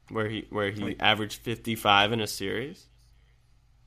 [0.10, 2.88] Where he where he averaged 55 in a series?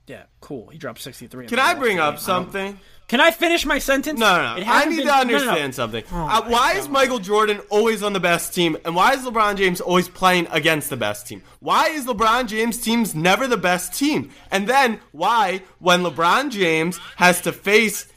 [0.07, 0.67] Yeah, cool.
[0.67, 1.47] He dropped 63.
[1.47, 2.03] Can I bring game.
[2.03, 2.77] up something?
[3.07, 4.19] Can I finish my sentence?
[4.19, 4.63] No, no, no.
[4.65, 5.37] I need been- to no, no, no.
[5.37, 6.03] understand something.
[6.11, 9.55] Oh uh, why is Michael Jordan always on the best team, and why is LeBron
[9.57, 11.43] James always playing against the best team?
[11.59, 14.31] Why is LeBron James' teams never the best team?
[14.49, 18.07] And then why, when LeBron James has to face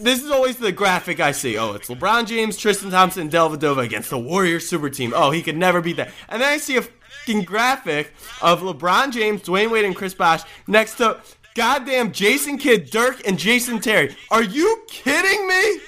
[0.00, 1.58] this is always the graphic I see.
[1.58, 5.12] Oh, it's LeBron James, Tristan Thompson, and Dellavedova against the Warriors super team.
[5.14, 6.10] Oh, he could never beat that.
[6.28, 6.82] And then I see a
[7.26, 11.18] fucking graphic of LeBron James, Dwyane Wade, and Chris Bosh next to
[11.54, 14.16] goddamn Jason Kidd, Dirk, and Jason Terry.
[14.30, 15.80] Are you kidding me?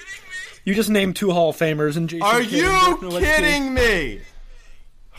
[0.65, 4.21] You just named two Hall of Famers and Jason Are Kidd you kidding me?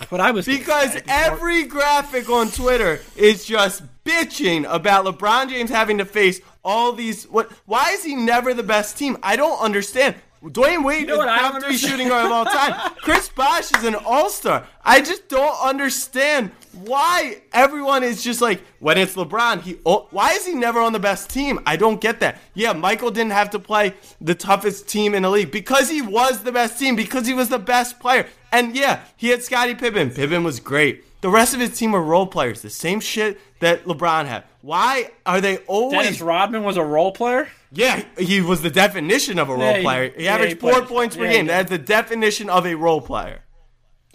[0.10, 5.98] But I was Because every graphic on Twitter is just bitching about LeBron James having
[6.00, 7.26] to face all these.
[7.26, 7.52] What?
[7.66, 9.18] Why is he never the best team?
[9.24, 10.16] I don't understand.
[10.44, 12.94] Dwyane Wade know is top three shooting guard of all time.
[13.02, 14.66] Chris Bosh is an all star.
[14.84, 16.52] I just don't understand
[16.86, 19.62] why everyone is just like when it's LeBron.
[19.62, 21.60] He oh, why is he never on the best team?
[21.66, 22.40] I don't get that.
[22.54, 26.44] Yeah, Michael didn't have to play the toughest team in the league because he was
[26.44, 28.26] the best team because he was the best player.
[28.52, 30.12] And yeah, he had Scottie Pippen.
[30.12, 31.04] Pippen was great.
[31.22, 32.62] The rest of his team were role players.
[32.62, 34.46] The same shit that LeBron had.
[34.62, 36.00] Why are they always?
[36.00, 37.50] Dennis Rodman was a role player.
[37.72, 40.14] Yeah, he was the definition of a role Yeah, player.
[40.18, 41.48] He yeah, averaged he four points per yeah, game.
[41.48, 43.42] That's the definition of a role player.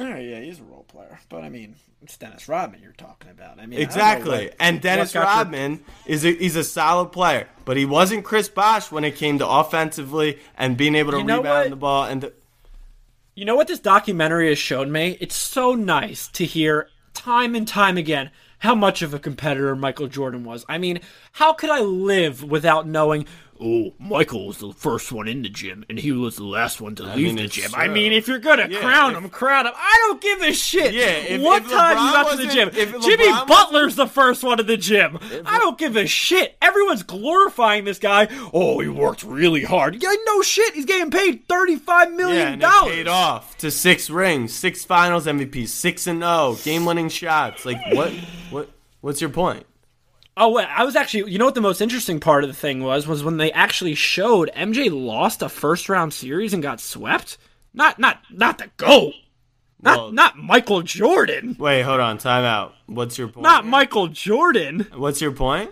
[0.01, 1.21] Oh yeah, he's a role player.
[1.29, 3.61] But I mean, it's Dennis Rodman you're talking about.
[3.61, 4.51] I mean, I know Exactly.
[4.59, 8.49] and Dennis got your- Rodman is a, he's a solid player, but he wasn't Chris
[8.49, 11.71] Bosh when it came to offensively and being able to You know rebound what?
[11.71, 12.05] the ball.
[12.07, 12.33] And the,
[13.37, 15.17] You know what this documentary has shown me?
[15.21, 20.09] It's so nice to hear time and time again how much of a competitor Michael
[20.09, 20.65] Jordan was.
[20.69, 21.01] I mean,
[21.33, 23.27] how could I live without knowing?
[23.61, 26.95] Oh, Michael was the first one in the gym, and he was the last one
[26.97, 27.71] to leave mean, the gym.
[27.71, 27.81] true.
[27.83, 29.73] I mean, uh, if you're gonna Yeah, crown if- him, crown him.
[29.77, 30.93] I don't give a shit.
[30.93, 32.69] Yeah, if- what if time LeBron you got to the gym?
[32.75, 35.19] if Jimmy LeBron Butler's the first one to the gym.
[35.47, 36.57] I don't give a shit.
[36.61, 38.29] Everyone's glorifying this guy.
[38.53, 40.03] Oh, he worked really hard.
[40.03, 40.75] Yeah, no shit.
[40.75, 42.93] He's getting paid thirty-five yeah, and it dollars.
[42.95, 47.65] paid off to six rings, six Finals MVPs, six and zero, game-winning shots.
[47.65, 48.13] Like what?
[48.51, 48.71] What?
[49.01, 49.65] What's your point?
[50.37, 51.31] Oh, wait, I was actually.
[51.31, 53.07] You know what the most interesting part of the thing was?
[53.07, 57.39] Was when they actually showed MJ lost a first round series and got swept.
[57.73, 59.15] Not, not, not the goat.
[59.81, 61.57] Not Well- not Michael Jordan.
[61.59, 62.19] Wait, hold on.
[62.19, 62.75] Time out.
[62.87, 63.43] What's your point?
[63.43, 64.87] Not Michael Jordan.
[64.95, 65.71] What's your point?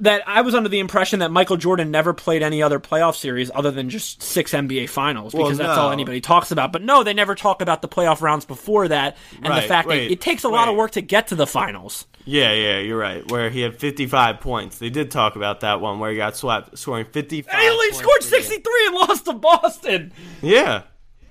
[0.00, 3.48] That I was under the impression that Michael Jordan never played any other playoff series
[3.54, 6.72] other than just six NBA finals because Well, that's all anybody talks about.
[6.72, 10.08] But no, they never talk about the playoff rounds before that and the fact wait,
[10.08, 12.06] that it takes a lot of work to get to the finals.
[12.24, 13.28] Yeah, yeah, you're right.
[13.30, 14.78] Where he had 55 points.
[14.78, 17.54] They did talk about that one where he got swept, scoring 55.
[17.54, 20.12] And he only scored per 63 and lost to Boston.
[20.42, 20.82] Yeah,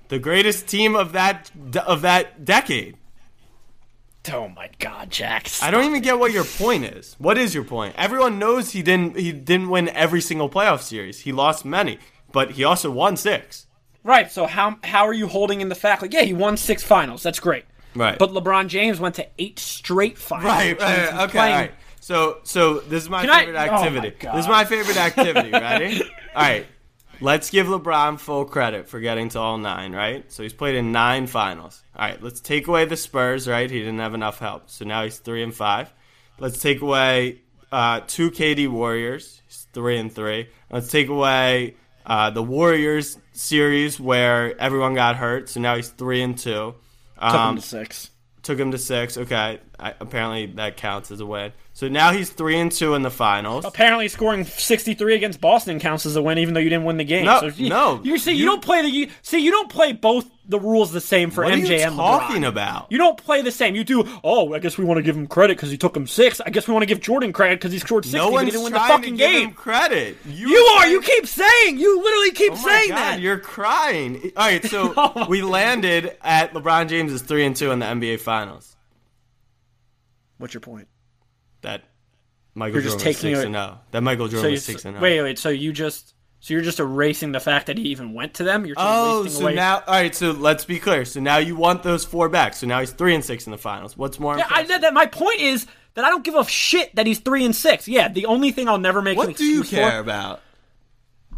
[0.08, 1.50] the greatest team of that
[1.86, 2.96] of that decade.
[4.32, 5.62] Oh my God, Jax.
[5.62, 7.14] I don't even get what your point is.
[7.18, 7.94] What is your point?
[7.96, 11.20] Everyone knows he didn't he didn't win every single playoff series.
[11.20, 11.98] He lost many,
[12.32, 13.66] but he also won six.
[14.04, 14.30] Right.
[14.30, 17.22] So how how are you holding in the fact like yeah he won six finals
[17.22, 17.64] that's great.
[17.94, 18.18] Right.
[18.18, 20.44] But LeBron James went to eight straight finals.
[20.46, 21.72] Right, means right, okay, playing- right.
[22.00, 24.16] So, so this is my Can I- favorite oh my activity.
[24.20, 25.50] This is my favorite activity.
[25.50, 26.02] Ready?
[26.34, 26.66] all right.
[27.20, 29.92] Let's give LeBron full credit for getting to all nine.
[29.94, 30.30] Right.
[30.30, 31.82] So he's played in nine finals.
[31.96, 32.22] All right.
[32.22, 33.48] Let's take away the Spurs.
[33.48, 33.70] Right.
[33.70, 34.70] He didn't have enough help.
[34.70, 35.92] So now he's three and five.
[36.38, 37.40] Let's take away
[37.72, 39.42] uh, two KD Warriors.
[39.46, 40.48] He's three and three.
[40.70, 41.74] Let's take away
[42.06, 45.48] uh, the Warriors series where everyone got hurt.
[45.48, 46.74] So now he's three and two.
[47.20, 48.10] Took him Um, to six.
[48.44, 49.18] took him to six.
[49.18, 51.52] Okay, I, apparently that counts as a win.
[51.78, 53.64] So now he's three and two in the finals.
[53.64, 57.04] Apparently, scoring 63 against Boston counts as a win, even though you didn't win the
[57.04, 57.24] game.
[57.24, 58.90] No, so you, no, You see, you, you- don't play the.
[58.90, 61.94] You, see, you don't play both the rules the same for What are you and
[61.94, 62.48] talking LeBron.
[62.48, 62.90] about?
[62.90, 63.76] You don't play the same.
[63.76, 64.02] You do.
[64.24, 66.40] Oh, I guess we want to give him credit because he took him six.
[66.40, 68.18] I guess we want to give Jordan credit because he scored 60.
[68.18, 69.48] no one's he didn't win the fucking give game.
[69.50, 70.16] him credit.
[70.26, 70.88] You are.
[70.88, 71.78] You keep saying.
[71.78, 73.20] You literally keep Oh saying God, that.
[73.20, 74.32] you're crying.
[74.36, 77.86] All right, so Oh we landed at LeBron James is three and two in the
[77.86, 78.74] NBA Finals.
[80.38, 80.88] What's your point?
[81.62, 81.82] That
[82.54, 83.78] Michael You're just Jordan was taking six it- and zero.
[83.92, 85.00] That Michael So Jordan you, was six and oh.
[85.00, 85.02] zero.
[85.02, 85.38] wait, wait.
[85.38, 86.14] So you just.
[86.40, 88.64] So you're just erasing the fact that he even went to them.
[88.64, 89.54] You're just Oh, so away.
[89.56, 90.14] now, all right.
[90.14, 91.04] So let's be clear.
[91.04, 92.54] So now you want those four back.
[92.54, 93.96] So now he's three and six in the finals.
[93.96, 94.38] What's more?
[94.38, 97.18] Yeah, I, that, that- my point is that I don't give a shit that he's
[97.18, 97.88] three and six.
[97.88, 100.40] Yeah, the only thing I'll never make what do you care for about?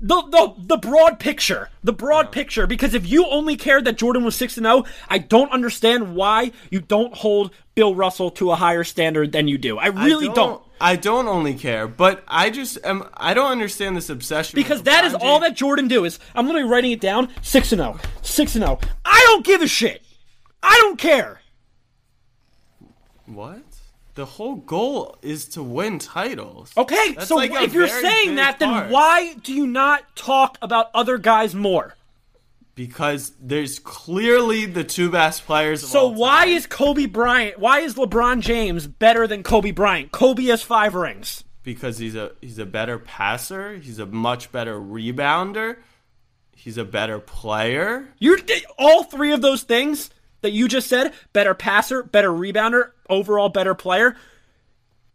[0.02, 2.66] the the the broad picture, the broad picture.
[2.66, 6.52] Because if you only cared that Jordan was six and zero, I don't understand why
[6.70, 9.78] you don't hold Bill Russell to a higher standard than you do.
[9.78, 10.62] I really I don't.
[10.82, 13.08] I don't only care, but I just am.
[13.14, 16.68] I don't understand this obsession Because that is all that Jordan do is I'm literally
[16.68, 18.80] writing it down six and zero, six and zero.
[19.02, 20.02] I don't give a shit.
[20.62, 21.40] I don't care.
[23.24, 23.62] What?
[24.14, 26.74] The whole goal is to win titles.
[26.76, 30.90] Okay, That's so like if you're saying that, then why do you not talk about
[30.92, 31.94] other guys more?
[32.80, 35.82] Because there's clearly the two best players.
[35.82, 37.58] Of So why is Kobe Bryant?
[37.58, 40.12] Why is LeBron James better than Kobe Bryant?
[40.12, 41.44] Kobe has five rings.
[41.62, 43.76] Because he's a he's a better passer.
[43.76, 45.76] He's a much better rebounder.
[46.56, 48.08] He's a better player.
[48.18, 48.38] You're
[48.78, 50.08] all three of those things
[50.40, 54.16] that you just said: better passer, better rebounder, overall better player.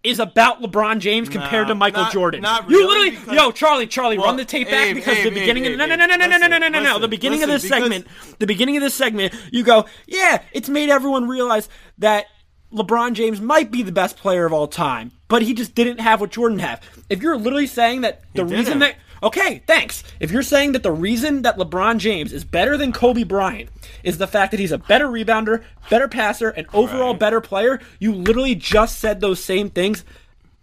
[0.06, 2.42] Is about LeBron James compared No, to Michael not- Jordan.
[2.42, 5.66] not you literally, because- yo, Charlie, Charlie, Well, run the tape back because the beginning
[5.66, 7.00] of the, no, no, no, no, no, no, no, no, no, no, no.
[7.00, 8.06] The beginning of this segment,
[8.40, 12.26] the beginning of this segment, you go, yeah, it's made everyone realize that
[12.74, 16.22] LeBron James might be the best player of all time, but he just didn't have
[16.22, 16.82] what Jordan had.
[17.10, 20.04] If you're literally saying that the reason that Okay, thanks.
[20.20, 23.70] If you're saying that the reason that LeBron James is better than Kobe Bryant
[24.04, 27.20] is the fact that he's a better rebounder, better passer, and overall Right.
[27.20, 30.04] better player, you literally just said those same things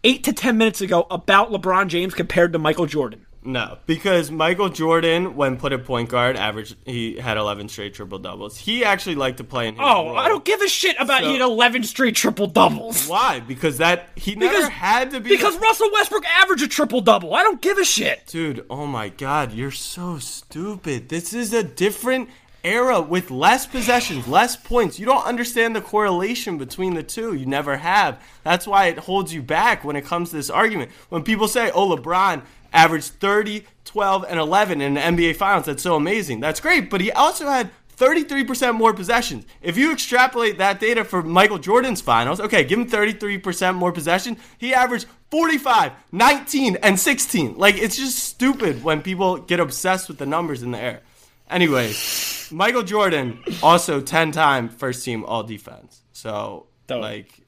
[0.05, 3.27] eight to ten minutes ago about LeBron James compared to Michael Jordan.
[3.44, 8.18] No, because Michael Jordan, when put at point guard, averaged he had 11 straight triple
[8.20, 8.57] doubles.
[8.57, 9.76] He actually liked to play in.
[9.81, 10.16] Oh, role.
[10.18, 13.09] I don't give a shit about So- he had 11 straight triple doubles.
[13.09, 13.40] Why?
[13.40, 15.31] Because that he never had to be.
[15.31, 17.35] because Russell Westbrook averaged a triple double.
[17.35, 18.26] I don't give a shit.
[18.28, 21.09] Dude, oh my god, you're so stupid.
[21.09, 22.28] This is a different
[22.64, 25.00] era with less possessions, less points.
[25.00, 27.35] You don't understand the correlation between the two.
[27.35, 28.22] You never have.
[28.44, 30.92] That's why it holds you back when it comes to this argument.
[31.09, 32.42] When people say, oh, LeBron
[32.73, 36.41] averaged 30, 12, and 11 in the NBA Finals, that's so amazing.
[36.41, 39.45] That's great, but he also had 33% more possessions.
[39.61, 44.37] If you extrapolate that data for Michael Jordan's finals, okay, give him 33% more possession.
[44.59, 47.57] He averaged 45, 19, and 16.
[47.57, 51.03] Like, it's just stupid when people get obsessed with the numbers in the air.
[51.49, 56.03] Anyways, Michael Jordan, also 10 time first team all defense.
[56.13, 57.03] So, Dope.
[57.03, 57.43] like,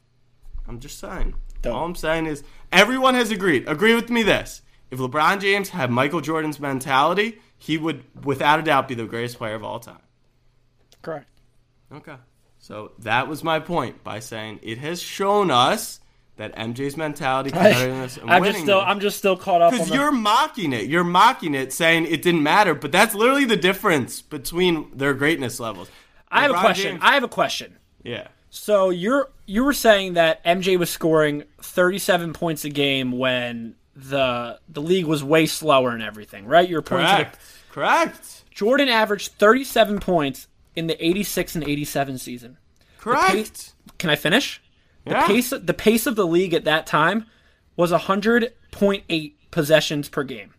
[0.68, 1.34] I'm just saying.
[1.62, 1.74] Dope.
[1.74, 3.66] All I'm saying is everyone has agreed.
[3.66, 4.62] Agree with me this.
[4.94, 9.38] If LeBron James had Michael Jordan's mentality, he would, without a doubt, be the greatest
[9.38, 9.98] player of all time.
[11.02, 11.26] Correct.
[11.92, 12.14] Okay.
[12.60, 15.98] So that was my point by saying it has shown us
[16.36, 18.52] that MJ's mentality, competitiveness, and I'm winning.
[18.54, 20.86] just still I'm just still caught up because you're mocking it.
[20.86, 22.74] You're mocking it, saying it didn't matter.
[22.74, 25.90] But that's literally the difference between their greatness levels.
[26.28, 26.92] I have a question.
[26.92, 27.78] James- I have a question.
[28.04, 28.28] yeah.
[28.50, 34.58] So you're you were saying that MJ was scoring 37 points a game when the
[34.68, 36.68] the league was way slower and everything, right?
[36.68, 37.38] You're pointing to the- Correct.
[37.70, 38.44] Correct.
[38.50, 42.58] Jordan averaged 37 points in the 86 and 87 season.
[42.98, 43.72] Correct.
[43.98, 44.60] Can I finish?
[45.04, 45.26] The Yeah.
[45.26, 47.26] pace the pace of the league at that time
[47.76, 50.54] was 100.8 possessions per game.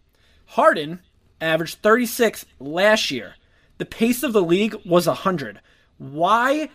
[0.48, 1.00] Harden
[1.42, 3.36] averaged 36 last year.
[3.78, 5.60] The pace of the league was 100.
[5.98, 6.70] Why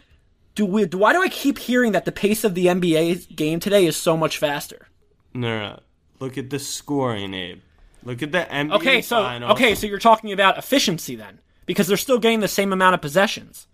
[0.54, 3.86] do we why do I keep hearing that the pace of the NBA game today
[3.86, 4.88] is so much faster?
[5.32, 5.80] No, no, no.
[6.20, 7.60] Look at the scoring, Abe.
[8.04, 9.52] Look at the NBA Okay, so finals.
[9.52, 13.00] okay, so you're talking about efficiency then because they're still getting the same amount of
[13.00, 13.66] possessions.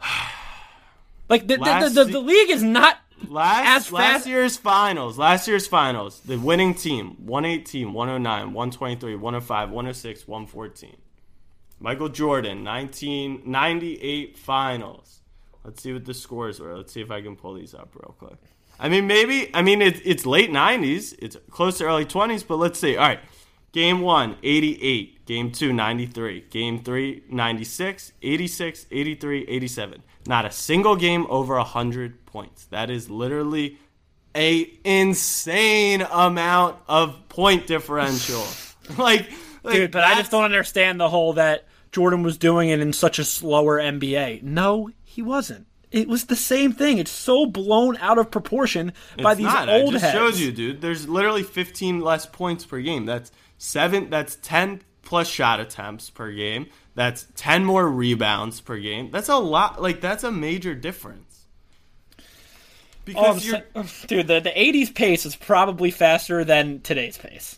[1.26, 5.48] Like the, the, the, the, the league is not Last as last year's finals, last
[5.48, 10.96] year's finals, the winning team 118, 109, 123, 105, 106, 114.
[11.80, 15.20] Michael Jordan, 1998 finals.
[15.64, 16.76] Let's see what the scores were.
[16.76, 18.38] Let's see if I can pull these up real quick.
[18.78, 22.56] I mean, maybe, I mean, it, it's late 90s, it's close to early 20s, but
[22.56, 22.96] let's see.
[22.96, 23.20] All right.
[23.72, 25.26] Game one, 88.
[25.26, 26.44] Game two, 93.
[26.48, 30.02] Game three, 96, 86, 83, 87.
[30.26, 32.66] Not a single game over 100 points.
[32.66, 33.78] That is literally
[34.36, 38.44] a insane amount of point differential.
[38.98, 39.28] like,
[39.64, 42.92] like dude, but I just don't understand the whole that Jordan was doing it in
[42.92, 44.42] such a slower NBA.
[44.42, 45.66] No, he wasn't.
[45.94, 46.98] It was the same thing.
[46.98, 49.68] It's so blown out of proportion by It's these not.
[49.68, 50.14] old I just heads.
[50.16, 50.80] shows you, dude.
[50.80, 53.06] There's literally 15 less points per game.
[53.06, 54.10] That's seven.
[54.10, 56.66] That's 10 plus shot attempts per game.
[56.96, 59.10] That's 10 more rebounds per game.
[59.12, 59.80] That's a lot.
[59.80, 61.46] Like that's a major difference.
[63.04, 67.56] Because you're sa- dude, the, the 80s pace is probably faster than today's pace.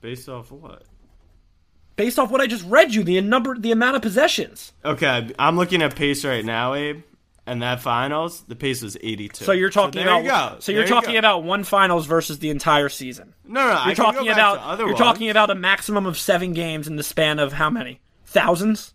[0.00, 0.84] based off what?
[1.96, 4.72] Based off what I just read you, the number, the amount of possessions.
[4.84, 7.02] Okay, I'm looking at pace right now, Abe.
[7.48, 9.44] And that finals, the pace was 82.
[9.44, 11.18] So you're talking there about You so you're There you talking go.
[11.20, 13.34] about one finals versus the entire season.
[13.46, 13.84] no, no.
[13.86, 14.98] You're go talking about you're ones.
[14.98, 18.00] talking about a maximum of 7 games in the span of how many?
[18.24, 18.94] Thousands?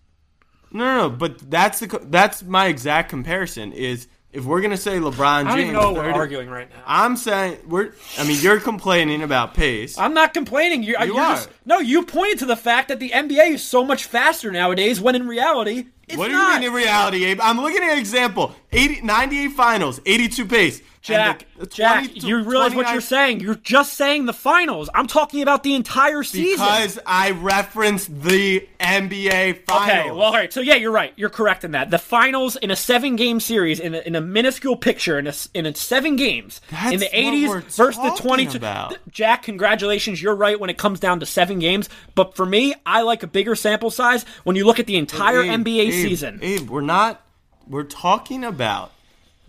[0.74, 3.74] No, no, no, but that's the that's my exact comparison.
[3.74, 6.70] Is if we're gonna say LeBron I James, don't even know what we're arguing right
[6.70, 6.82] now.
[6.86, 7.92] I'm saying we're.
[8.18, 9.98] I mean, you're complaining about pace.
[9.98, 10.84] I'm not complaining.
[10.84, 11.36] You're, uh, You you're are.
[11.36, 15.02] Just, no, you pointed to the fact that the NBA is so much faster nowadays
[15.02, 16.56] when in reality, it's what do not.
[16.56, 17.39] you mean in reality, Abe?
[17.41, 18.56] I'm looking at an example.
[18.72, 20.82] 80, 98 finals, 82 pace.
[21.02, 23.40] Jack, the- the Jack, 20 you realize what you're saying.
[23.40, 24.88] You're just saying the finals.
[24.94, 26.64] I'm talking about the entire season.
[26.64, 29.90] Because I referenced the NBA finals.
[29.90, 30.54] Okay, well, all right.
[30.54, 31.12] So yeah, you're right.
[31.16, 31.90] You're correct in that.
[31.90, 35.66] The finals in a seven-game series, in a, in a minuscule picture, in a, in
[35.66, 38.58] a seven games, in the what 80s we're versus the talking 22.
[38.58, 38.98] about.
[39.10, 40.22] Jack, congratulations.
[40.22, 41.90] You're right when it comes down to seven games.
[42.14, 45.42] But for me, I like a bigger sample size when you look at the entire
[45.42, 46.40] Abe, NBA Abe, season.
[46.44, 47.26] Abe, we're not.
[47.72, 48.92] We're talking about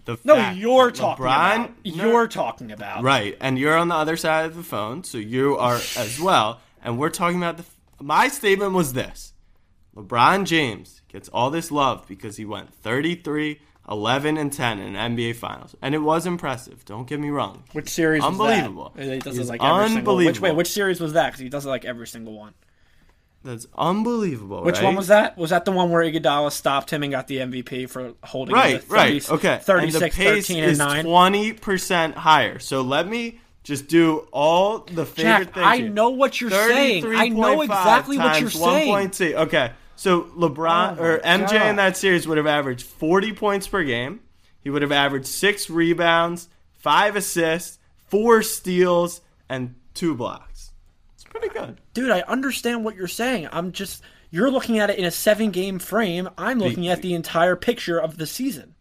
[0.04, 1.70] the no, fact you're that talking LeBron, about.
[1.82, 3.02] You're talking about.
[3.02, 6.60] Right, and you're on the other side of the phone, so you are as well.
[6.84, 7.64] And we're talking about the.
[8.00, 9.32] My statement was this:
[9.96, 15.34] LeBron James gets all this love because he went 33, 11, and 10 in NBA
[15.34, 16.84] Finals, and it was impressive.
[16.84, 17.64] Don't get me wrong.
[17.72, 18.22] Which series?
[18.22, 18.92] Unbelievable.
[18.96, 19.14] Was that?
[19.14, 20.16] He does it like every single.
[20.16, 20.48] Which unbelievable.
[20.48, 20.56] wait?
[20.56, 21.26] Which series was that?
[21.26, 22.54] Because he does it like every single one.
[23.44, 24.62] That's unbelievable.
[24.62, 24.84] Which right?
[24.84, 25.36] one was that?
[25.36, 28.76] Was that the one where Iguodala stopped him and got the MVP for holding Right,
[28.76, 29.30] him 30, right.
[29.30, 29.58] Okay.
[29.62, 31.56] 36, and the pace 13, is and 9?
[31.56, 32.58] 20% higher.
[32.60, 35.66] So let me just do all the favorite Jack, things.
[35.66, 35.88] I here.
[35.88, 37.04] know what you're saying.
[37.06, 39.10] I know 33.5 exactly what you're times saying.
[39.10, 39.34] 1.2.
[39.46, 39.72] Okay.
[39.96, 41.66] So LeBron Oh or MJ God.
[41.66, 44.20] in that series would have averaged 40 points per game.
[44.60, 47.78] He would have averaged 6 rebounds, 5 assists,
[48.08, 50.51] 4 steals and 2 blocks.
[51.32, 51.80] Pretty good.
[51.94, 53.48] Dude, I understand what you're saying.
[53.52, 56.28] I'm just you're looking at it in a seven game frame.
[56.36, 58.74] I'm looking at the entire picture of the season.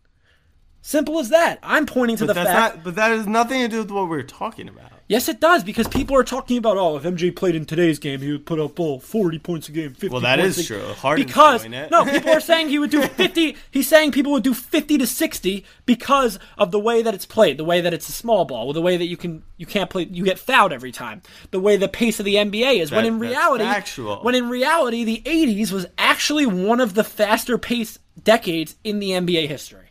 [0.82, 1.60] Simple as that.
[1.64, 2.76] I'm pointing to the fact.
[2.76, 4.91] not but that has nothing to do with what we're talking about.
[5.12, 8.22] Yes, it does because people are talking about oh, if MJ played in today's game,
[8.22, 10.82] he would put up oh, 40 points a game, 50 Well, that is true.
[10.94, 13.58] Harden's because no, people are saying he would do 50.
[13.70, 17.58] He's saying people would do 50 to 60 because of the way that it's played,
[17.58, 20.04] the way that it's a small ball, the way that you can you can't play,
[20.04, 22.92] you get fouled every time, the way the pace of the NBA is.
[22.92, 24.18] when in reality, factual.
[24.22, 29.10] when in reality, the 80s was actually one of the faster paced decades in the
[29.10, 29.90] NBA history.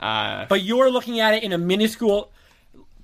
[0.00, 2.32] Uh, But you're looking at it in a minuscule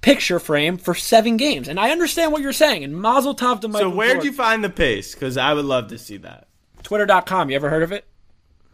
[0.00, 2.84] picture frame for seven games, and I understand what you're saying.
[2.84, 5.14] And Mazel Tov to Michael so where'd you find the pace?
[5.14, 6.48] Because I would love to see that.
[6.82, 7.50] Twitter.com.
[7.50, 8.04] You ever heard of it?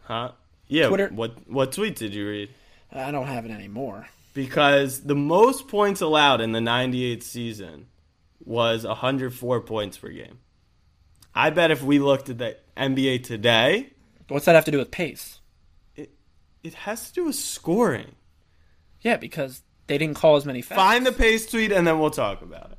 [0.03, 0.31] Huh?
[0.67, 0.87] Yeah.
[0.87, 2.49] Twitter- What what tweet did you read?
[2.91, 4.07] I don't have it anymore.
[4.33, 7.87] Because the most points allowed in the 98 season
[8.43, 10.39] was 104 points per game.
[11.33, 13.91] I bet if we looked at the NBA today,
[14.27, 15.39] What's that have to do with pace?
[15.95, 16.11] It
[16.63, 18.15] it has to do with scoring.
[19.01, 20.77] Yeah, because they didn't call as many fouls.
[20.77, 22.77] Find the pace tweet and then we'll talk about it.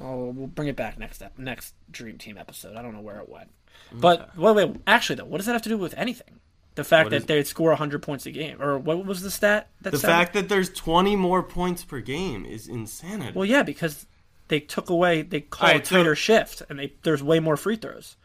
[0.00, 2.76] Oh, we'll bring it back next ep- next Dream Team episode.
[2.76, 3.50] I don't know where it went.
[3.92, 6.40] But wait, wait, actually though, what does that have to do with anything?
[6.74, 9.30] The fact What that is- they'd score 100 points a game, or what was the
[9.30, 9.68] stat?
[9.82, 13.32] That The fact that there's 20 more points per game is insanity.
[13.36, 14.06] well, yeah, because
[14.48, 17.56] they took away, they called Alright, a so- tighter shift, and they there's way more
[17.56, 18.16] free throws.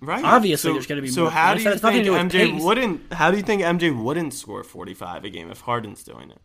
[0.00, 0.24] right?
[0.24, 3.12] obviously So- there's gonna be So more how do you think to MJ wouldn't?
[3.12, 6.40] How do you think MJ wouldn't score 45 a game if Harden's doing it?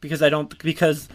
[0.00, 1.08] Because I don't because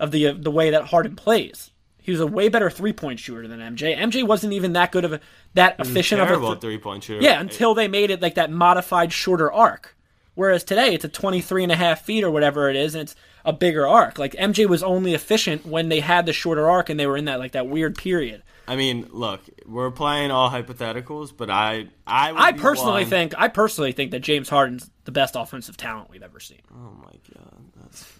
[0.00, 1.70] of the the way that Harden plays.
[1.98, 3.96] He was a way better three point shooter than MJ.
[3.96, 5.20] MJ wasn't even that good of a
[5.54, 7.22] that efficient of a th- three point shooter.
[7.22, 9.96] yeah until they made it like that modified shorter arc.
[10.34, 13.14] Whereas today it's a 23 and a half feet or whatever it is, and it's
[13.44, 14.18] a bigger arc.
[14.18, 17.26] Like MJ was only efficient when they had the shorter arc and they were in
[17.26, 18.42] that like that weird period.
[18.66, 23.34] I mean, look, we're playing all hypotheticals, but I, I, would I personally one- think
[23.38, 26.60] I personally think that James Harden's the best offensive talent we've ever seen.
[26.72, 28.10] Oh my god, that's.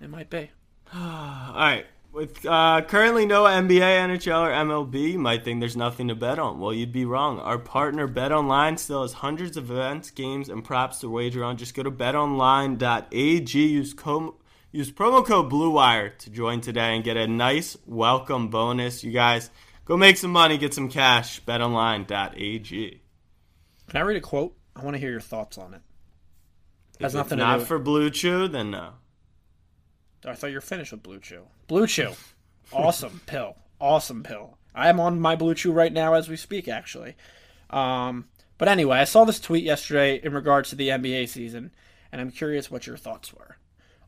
[0.00, 0.50] It might be.
[0.94, 1.86] All right.
[2.10, 6.38] With uh, currently no NBA, NHL, or MLB, you might think there's nothing to bet
[6.38, 6.58] on.
[6.58, 7.38] Well, you'd be wrong.
[7.38, 11.58] Our partner BetOnline still has hundreds of events, games, and props to wager on.
[11.58, 13.58] Just go to betonline.ag.
[13.66, 14.34] Use com-
[14.72, 19.04] use promo code BlueWire to join today and get a nice welcome bonus.
[19.04, 19.50] You guys
[19.84, 21.42] go make some money, get some cash.
[21.44, 23.00] BetOnline.ag.
[23.88, 24.56] Can I read a quote?
[24.74, 25.82] I want to hear your thoughts on it.
[27.00, 28.94] Has If nothing not for Blue Chew, then no.
[30.24, 31.42] I thought you were finished with Blue Chew.
[31.66, 32.12] Blue Chew.
[32.72, 33.56] Awesome pill.
[33.80, 34.58] Awesome pill.
[34.74, 37.16] I am on my Blue Chew right now as we speak, actually.
[37.70, 41.70] Um, but anyway, I saw this tweet yesterday in regards to the NBA season,
[42.10, 43.56] and I'm curious what your thoughts were.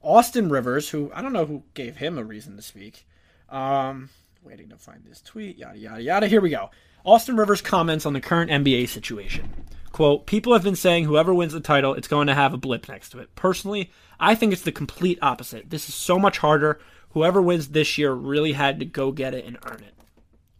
[0.02, 3.06] Austin Rivers, who I don't know who gave him a reason to speak.
[3.48, 4.10] Um,
[4.42, 5.58] waiting to find this tweet.
[5.58, 6.26] Yada yada yada.
[6.26, 6.70] Here we go.
[7.04, 9.66] Austin Rivers comments on the current NBA situation.
[9.92, 12.88] Quote, people have been saying whoever wins the title, it's going to have a blip
[12.88, 13.34] next to it.
[13.34, 15.68] Personally, I think it's the complete opposite.
[15.70, 16.80] This is so much harder.
[17.10, 19.94] Whoever wins this year really had to go get it and earn it.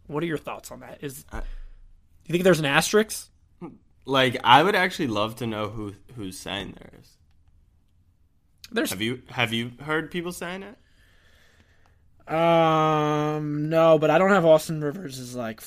[0.07, 0.97] What are your thoughts on that?
[1.01, 1.37] Is do
[2.27, 3.29] you think there's an asterisk?
[4.03, 7.17] Like, I would actually love to know who who's saying there is.
[8.71, 10.77] There's Have you have you heard people saying it?
[12.33, 15.61] um no, but I don't have Austin Rivers' like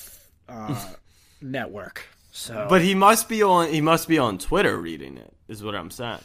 [0.47, 0.93] uh,
[1.41, 2.07] network.
[2.35, 3.69] So But he must be on.
[3.69, 5.33] He must be on Twitter reading it.
[5.47, 6.19] Is what I'm saying.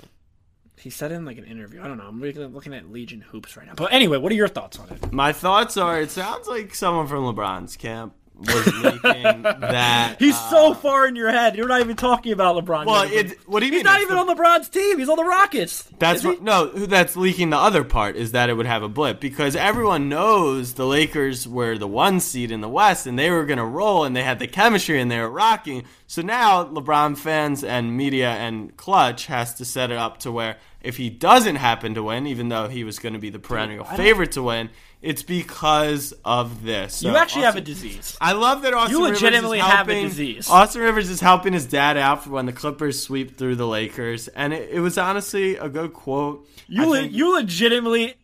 [0.77, 1.81] he said in like an interview.
[1.81, 2.05] I don't know.
[2.05, 3.75] I'm looking looking at Legion hoops right now.
[3.77, 5.13] But anyway, what are your thoughts on it?
[5.13, 10.17] My thoughts are: it sounds like someone from LeBron's camp was leaking that.
[10.19, 11.57] He's uh, so far in your head.
[11.57, 12.87] You're not even talking about LeBron.
[12.87, 13.03] well.
[13.05, 13.85] It, what do you he's mean?
[13.85, 14.99] not even the- on LeBron's team.
[14.99, 15.83] He's on the Rockets.
[15.99, 16.67] That's what, no.
[16.69, 17.51] That's leaking.
[17.51, 21.47] The other part is that it would have a blip because everyone knows the Lakers
[21.47, 24.23] were the one seed in the West and they were going to roll and they
[24.23, 25.85] had the chemistry and they were rocking.
[26.07, 30.57] So now LeBron fans and media and Klutch has to set it up to where
[30.83, 33.85] if he doesn't happen to win, even though he was going to be the perennial
[33.85, 34.71] favorite to win,
[35.03, 37.03] it's because of this.
[37.03, 38.17] You So actually have a disease.
[38.21, 40.49] I love that Austin You Rivers legitimately is have a helping- disease.
[40.51, 44.29] Austin Rivers is helping his dad out for when the Clippers sweep through the Lakers,
[44.29, 46.47] and it, it was honestly a good quote.
[46.69, 48.15] You le- think- you legitimately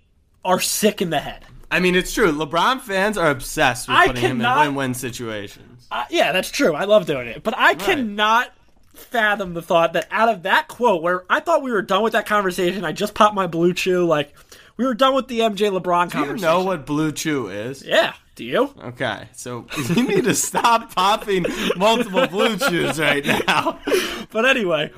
[0.44, 1.44] are sick in the head.
[1.70, 2.30] I mean, it's true.
[2.30, 5.88] LeBron fans are obsessed with I putting him in win-win situations.
[5.90, 6.74] Uh, yeah, that's true.
[6.74, 8.52] I love doing it, but I cannot
[8.98, 12.12] fathom the thought that out of that quote, where I thought we were done with
[12.14, 14.04] that conversation, I just popped my blue chew.
[14.06, 14.34] Like
[14.76, 17.82] we were done with the MJ LeBron Do you know what Blue Chew is?
[17.82, 18.14] Yeah.
[18.34, 18.74] Do you?
[18.78, 23.78] Okay, so you need to stop popping multiple Blue Chews right now.
[24.30, 24.90] But anyway,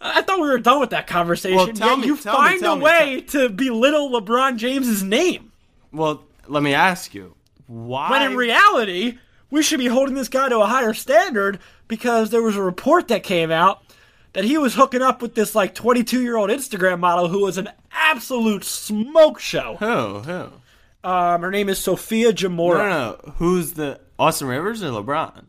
[0.00, 1.56] I thought we were done with that conversation.
[1.56, 5.02] Well, tell me- you tell me, find tell a me, way to belittle LeBron James's
[5.02, 5.52] name
[5.92, 7.34] Well, let me ask you,
[7.66, 8.10] why?
[8.10, 9.18] when in reality
[9.50, 11.58] we should be holding this guy to a higher standard
[11.90, 13.82] because there was a report that came out
[14.32, 17.58] that he was hooking up with this like 22 year old Instagram model who was
[17.58, 19.76] an absolute smoke show.
[19.80, 20.20] who?
[20.20, 20.52] Who?
[21.02, 22.78] Um, her name is Sofia Jamora.
[22.78, 23.32] No, no, no.
[23.38, 25.44] Who's the Austin Rivers or LeBron?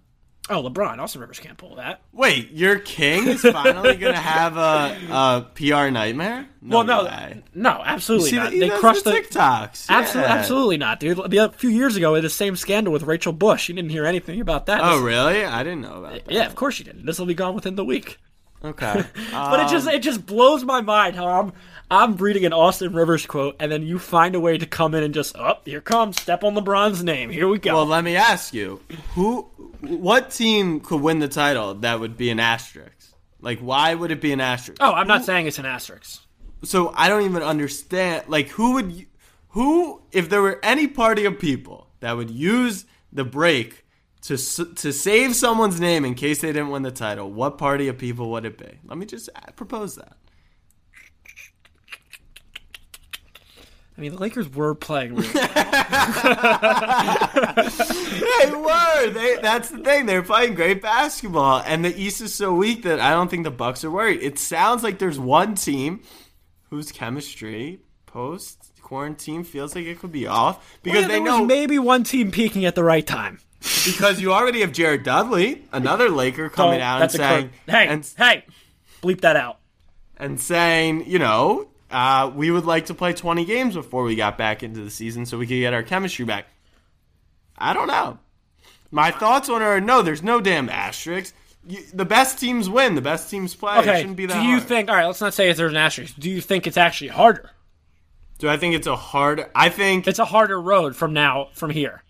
[0.52, 0.99] Oh, LeBron.
[0.99, 2.02] Austin Rivers can't pull that.
[2.12, 6.47] Wait, your king is finally gonna have a, a PR nightmare?
[6.62, 7.41] No well, no, way.
[7.56, 8.54] no, absolutely not.
[8.54, 9.18] he They crushed the the.
[9.22, 9.88] TikToks.
[9.89, 10.38] Absolutely, yeah.
[10.38, 11.18] absolutely not, dude.
[11.32, 13.70] The- A few years ago, the same scandal with Rachel Bush.
[13.70, 14.82] You didn't hear anything about that.
[14.84, 15.43] Oh, This- really?
[15.45, 16.32] I didn't know about that.
[16.32, 17.06] Yeah, of course you didn't.
[17.06, 18.20] This will be gone within the week.
[18.64, 19.04] Okay.
[19.32, 21.54] But it just um, it just blows my mind how I'm
[21.92, 25.04] I'm reading an Austin Rivers quote and then you find a way to come in
[25.04, 27.76] and just oh here comes step on LeBron's name here we go.
[27.76, 28.80] well, let me ask you:
[29.16, 29.42] Who,
[29.82, 33.14] what team could win the title that would be an asterisk?
[33.42, 34.82] Like, why would it be an asterisk?
[34.82, 36.22] oh, I'm not saying it's an asterisk.
[36.64, 38.24] so I don't even understand.
[38.28, 39.06] Like, who would, you,
[39.50, 43.84] who, if there were any party of people that would use the break
[44.22, 47.98] to to save someone's name in case they didn't win the title, what party of
[47.98, 48.80] people would it be?
[48.86, 50.16] Let me just uh, propose that.
[54.02, 55.45] I mean, the Lakers were playing really well.
[58.41, 59.10] They were.
[59.12, 60.08] They, that's the thing.
[60.08, 63.52] They're playing great basketball, and the East is so weak that I don't think the
[63.52, 64.24] Bucks are worried.
[64.24, 66.02] It sounds like there's one team
[66.72, 71.39] whose chemistry post quarantine feels like it could be off because Yeah, they there know
[71.41, 73.39] was maybe one team peaking at the right time.
[73.86, 77.88] because you already have Jared Dudley, another Laker, coming Don't- out and saying, cur- hey,
[77.88, 78.45] and, hey,
[79.04, 79.60] bleep that out.
[80.18, 84.38] and saying, you know, uh, we would like to play 20 games before we got
[84.38, 86.46] back into the season so we could get our chemistry back.
[87.58, 88.18] I don't know.
[88.89, 91.34] My thoughts on it are no, there's no damn asterisks.
[91.68, 92.96] You, the best teams win.
[92.96, 93.78] The best teams play.
[93.78, 94.64] it Okay, shouldn't be do you hard.
[94.64, 94.89] think?
[94.89, 96.16] All right, let's not say there's an asterisk.
[96.18, 97.52] Do you think it's actually harder?
[98.39, 99.46] Do I think it's a hard?
[99.54, 102.02] I think It's a harder road from now from here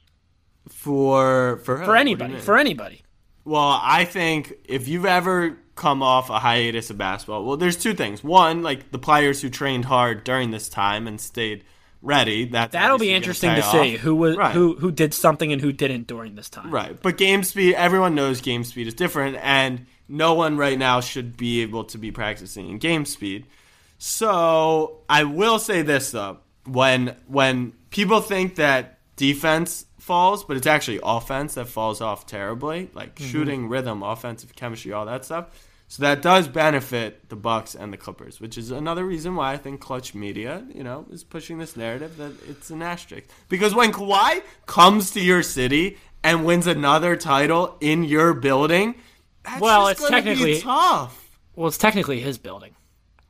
[0.69, 2.37] for for for anybody.
[2.37, 3.03] For anybody.
[3.43, 7.93] Well, I think if you've ever come off a hiatus of basketball, well, there's two
[7.93, 8.23] things.
[8.23, 11.63] One, like the players who trained hard during this time and stayed
[12.03, 12.45] ready.
[12.45, 14.53] That's That'll be interesting to pay see who was Right.
[14.53, 16.71] who who did something and who didn't during this time.
[16.71, 17.01] Right.
[17.01, 21.35] But game speed, everyone knows game speed is different, and no one right now should
[21.35, 23.47] be able to be practicing in game speed.
[23.97, 30.67] So I will say this though, when when people think that defense falls, but it's
[30.67, 33.31] actually offense that falls off terribly, like mm-hmm.
[33.31, 35.47] shooting, rhythm, offensive chemistry, all that stuff.
[35.91, 39.57] So that does benefit the Bucks and the Clippers, which is another reason why I
[39.57, 43.25] think Klutch Media, you know, is pushing this narrative that it's an asterisk.
[43.49, 48.95] Because when Kawhi comes to your city and wins another title in your building,
[49.43, 51.37] that's Well, it's technically- tough.
[51.57, 52.73] Well, it's technically his building.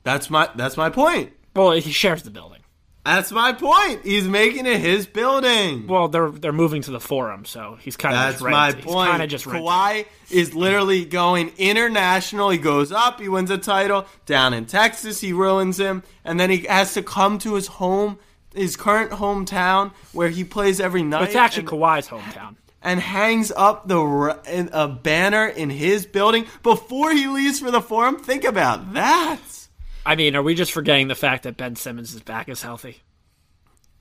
[0.03, 1.33] That's my that's my point.
[1.55, 2.60] Well, he shares the building.
[3.03, 4.05] That's my point.
[4.05, 5.87] He's making it his building.
[5.87, 8.71] Well, they're they're moving to the forum, so he's kind of That's just my.
[8.73, 9.09] He's point.
[9.09, 9.45] kind of just.
[9.45, 12.51] Kawhi is literally going international.
[12.51, 14.05] He goes up, he wins a title.
[14.27, 18.19] Down in Texas, he ruins him, and then he has to come to his home,
[18.53, 21.19] his current hometown, where he plays every night.
[21.21, 22.55] But it's actually and, Kawhi's hometown.
[22.83, 28.19] and hangs up the a banner in his building before he leaves for the forum.
[28.19, 29.39] Think about that.
[30.05, 33.01] I mean, are we just forgetting the fact that Ben Simmons' back is healthy?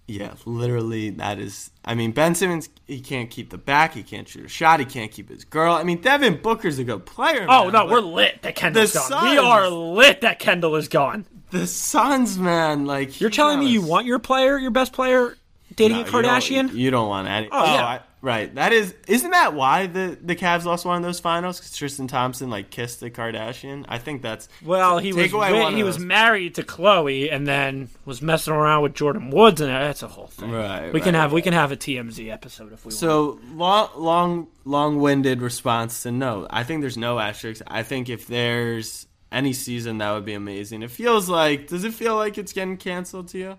[0.06, 1.70] Yeah, literally, that is.
[1.84, 3.94] I mean, Ben Simmons, he can't keep the back.
[3.94, 4.80] He can't shoot a shot.
[4.80, 5.74] He can't keep his girl.
[5.74, 7.46] I mean, Devin Booker's a good player.
[7.48, 9.30] Oh man, no, we're lit that Kendall's gone.
[9.30, 11.26] We are lit that Kendall is gone.
[11.50, 15.36] The Suns, man, like You're telling me you want your player, your best player,
[15.80, 16.50] dating a Kardashian?
[16.50, 17.48] You don't, you don't want any.
[17.50, 17.80] Oh, yeah.
[17.82, 18.54] Oh, I- right.
[18.54, 18.94] That is.
[19.08, 21.58] Isn't that why the the Cavs lost one of those finals?
[21.58, 23.84] Because Tristan Thompson like kissed the Kardashian.
[23.88, 24.48] I think that's.
[24.64, 28.82] well, he was away wi- he was married to Khloe and then was messing around
[28.82, 30.50] with Jordyn Woods, and that's a whole thing.
[30.50, 32.98] Right, We can right, have we can have a TMZ episode if we want.
[32.98, 36.46] So long, long, long-winded response to no.
[36.50, 37.62] I think there's no asterisks.
[37.66, 40.82] I think if there's any season, that would be amazing.
[40.82, 41.68] It feels like.
[41.68, 43.58] Does it feel like it's getting canceled to you?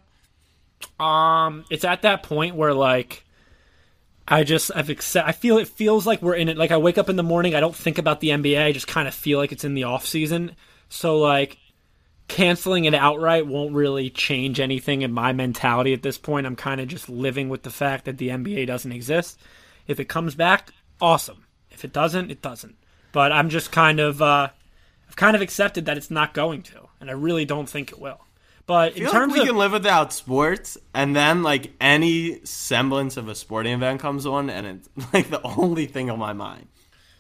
[1.00, 3.24] Um, it's at that point where like
[4.28, 5.28] I just I've accept.
[5.28, 6.58] I feel it feels like we're in it.
[6.58, 8.64] Like I wake up in the morning, I don't think about the NBA.
[8.64, 10.56] I just kind of feel like it's in the off season.
[10.90, 11.58] So like
[12.28, 16.48] canceling it outright won't really change anything in my mentality at this point.
[16.48, 19.38] I'm kind of just living with the fact that the NBA doesn't exist.
[19.86, 20.72] If it comes back,
[21.02, 21.46] awesome.
[21.70, 22.78] If it doesn't, it doesn't.
[23.12, 24.50] But I'm just kind of uh,
[25.10, 28.00] I've kind of accepted that it's not going to, and I really don't think it
[28.00, 28.22] will.
[28.66, 33.18] But in terms like we of can live without sports, and then like any semblance
[33.18, 36.68] of a sporting event comes on, and it's like the only thing on my mind.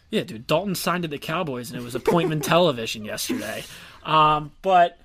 [0.09, 3.63] Yeah, dude, Dalton signed to the Cowboys, and it was appointment television yesterday.
[4.03, 4.99] Um, but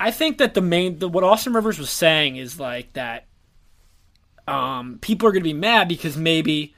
[0.00, 3.26] I think that the main, the, what Austin Rivers was saying is like that.
[4.48, 6.74] Um, people are going to be mad because maybe,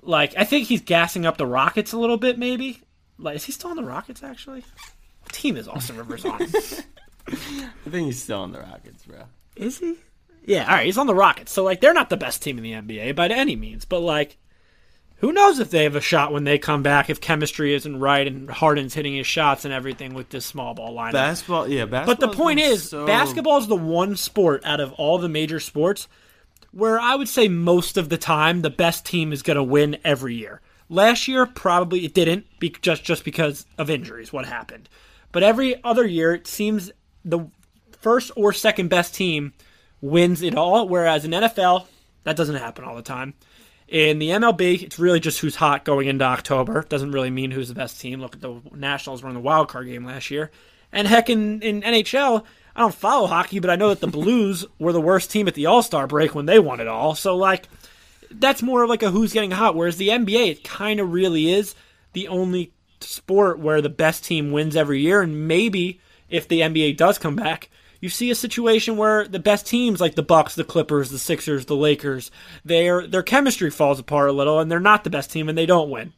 [0.00, 2.38] like, I think he's gassing up the Rockets a little bit.
[2.38, 2.80] Maybe,
[3.18, 4.22] like, is he still on the Rockets?
[4.22, 4.64] Actually,
[5.20, 6.40] what team is Austin Rivers on?
[7.28, 9.22] I think he's still on the Rockets, bro.
[9.56, 9.96] is he?
[10.44, 11.52] Yeah, all right, he's on the Rockets.
[11.52, 14.38] So like, they're not the best team in the NBA by any means, but like.
[15.20, 18.26] Who knows if they have a shot when they come back if chemistry isn't right
[18.26, 21.12] and Harden's hitting his shots and everything with this small ball lineup.
[21.12, 25.30] Basketball, yeah, but the point is, basketball is the one sport out of all the
[25.30, 26.06] major sports
[26.76, 29.96] where I would say most of the time the best team is going to win
[30.04, 30.60] every year.
[30.90, 34.32] Last year, probably it didn't, be, just just because of injuries.
[34.32, 34.90] What happened?
[35.32, 36.92] But every other year, it seems
[37.26, 37.46] the
[38.00, 39.52] first or second best team
[40.00, 40.88] wins it all.
[40.88, 41.86] Whereas in NFL,
[42.24, 43.34] that doesn't happen all the time.
[43.88, 46.82] In the MLB, it's really just who's hot going into October.
[46.88, 48.20] Doesn't really mean who's the best team.
[48.20, 50.50] Look at the Nationals were in the wild card game last year.
[50.92, 54.64] And heck, in, in NHL, I don't follow hockey, but I know that the Blues
[54.78, 57.14] were the worst team at the All Star break when they won it all.
[57.14, 57.68] So, like,
[58.30, 59.76] that's more of like a who's getting hot.
[59.76, 61.74] Whereas the NBA, it kind of really is
[62.12, 65.22] the only sport where the best team wins every year.
[65.22, 67.70] And maybe if the NBA does come back,
[68.00, 71.66] you see a situation where the best teams like the Bucks, the Clippers, the Sixers,
[71.66, 72.30] the Lakers,
[72.64, 75.66] their their chemistry falls apart a little, and they're not the best team and they
[75.66, 76.12] don't win.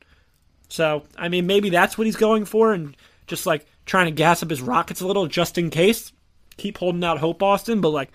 [0.69, 2.97] So I mean, maybe that's what he's going for, and
[3.27, 6.13] just like trying to gas up his Rockets a little just in case.
[6.57, 8.11] Keep holding out hope, Austin, but like,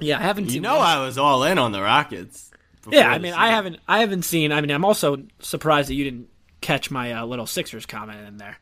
[0.00, 2.50] yeah, I haven't You know, I was all in on the Rockets.
[2.90, 3.34] Yeah, I mean.
[3.34, 4.50] I haven't, I haven't seen.
[4.50, 6.28] I mean, I'm also surprised that you didn't
[6.60, 8.58] catch my uh, little Sixers comment in there.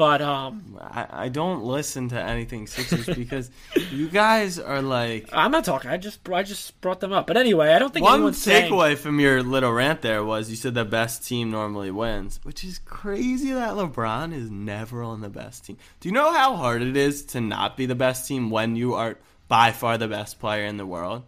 [0.00, 3.50] But um, I, I don't listen to anything Sixers because
[3.92, 5.90] you guys are like I'm not talking.
[5.90, 7.26] I just, I just brought them up.
[7.26, 8.72] But anyway, I don't think one anyone's saying.
[8.72, 12.64] takeaway from your little rant there was you said the best team normally wins, which
[12.64, 15.76] is crazy that LeBron is never on the best team.
[16.00, 18.94] Do you know how hard it is to not be the best team when you
[18.94, 21.24] are by far the best player in the world?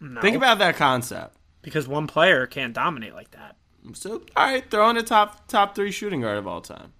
[0.00, 1.36] No, Think about that concept.
[1.62, 3.54] because one player can't dominate like that.
[3.92, 6.94] So, all right, throw in a top top three shooting guard of all time.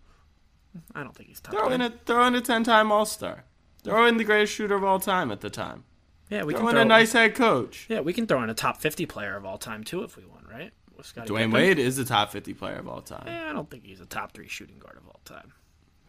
[0.95, 1.55] I don't think he's top.
[1.55, 3.45] Throw in a throw in a ten time All Star.
[3.85, 5.85] Throw in the greatest shooter of all time at the time.
[6.31, 7.87] yeah, we Throw can throw in a nice head coach.
[7.89, 10.24] Yeah, we can throw in a top 50 player of all time too if we
[10.24, 10.72] want, right?
[10.99, 11.51] Dwyane Pippen.
[11.53, 13.22] Wade is the top fifty player of all time.
[13.29, 15.53] Eh, I don't think he's a top three shooting guard of all time.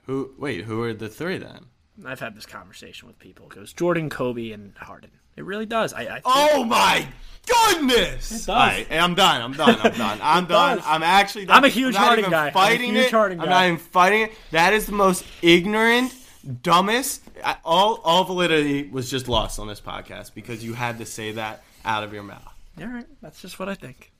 [0.07, 0.34] Who?
[0.38, 1.67] Wait, who are the three then?
[2.05, 3.45] I've had this conversation with people.
[3.45, 5.11] It goes Jordan, Kobe, and Harden.
[5.39, 5.93] It really does.
[5.93, 7.07] I, I Oh my
[7.47, 8.29] goodness!
[8.29, 8.49] does.
[8.49, 9.41] All right, I'm done.
[9.41, 9.79] I'm done.
[9.81, 10.19] I'm done.
[10.23, 10.77] I'm done.
[10.77, 10.85] does.
[10.87, 11.57] I'm actually done.
[11.57, 12.41] I'm a huge Harden even guy.
[12.43, 13.11] I'm a Fighting huge it.
[13.11, 13.51] Harden I'm guy.
[13.51, 14.31] not even fighting it.
[14.51, 16.13] That is the most ignorant,
[16.61, 17.23] dumbest.
[17.43, 21.31] I- All all validity was just lost on this podcast because you had to say
[21.31, 22.43] that out of your mouth.
[22.79, 24.11] All right, that's just what I think.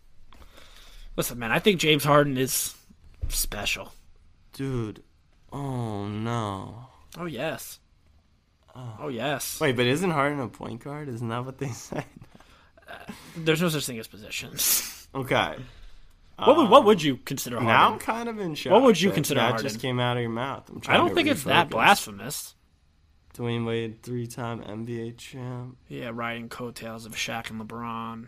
[1.17, 2.76] Listen, man, I think James Harden is
[3.28, 3.91] special.
[4.53, 5.03] Dude.
[5.51, 6.88] Oh no.
[7.17, 7.80] Oh yes.
[8.76, 9.59] Oh yes.
[9.59, 11.09] Wait, but isn't Harden a point guard?
[11.09, 12.03] Isn't that what they say?
[13.36, 15.07] There's no such thing as positions.
[15.13, 15.55] Okay.
[16.38, 17.67] what would what um, would you consider Harden?
[17.67, 18.74] Now I'm kind of in shock.
[18.74, 19.67] What would you consider That Harden?
[19.67, 20.70] just came out of your mouth.
[20.70, 22.55] I'm trying I don't think it's that blasphemous.
[23.36, 25.78] Dwyane Wade, three-time NBA champ.
[25.88, 28.28] Yeah, riding coattails of Shaq and LeBron.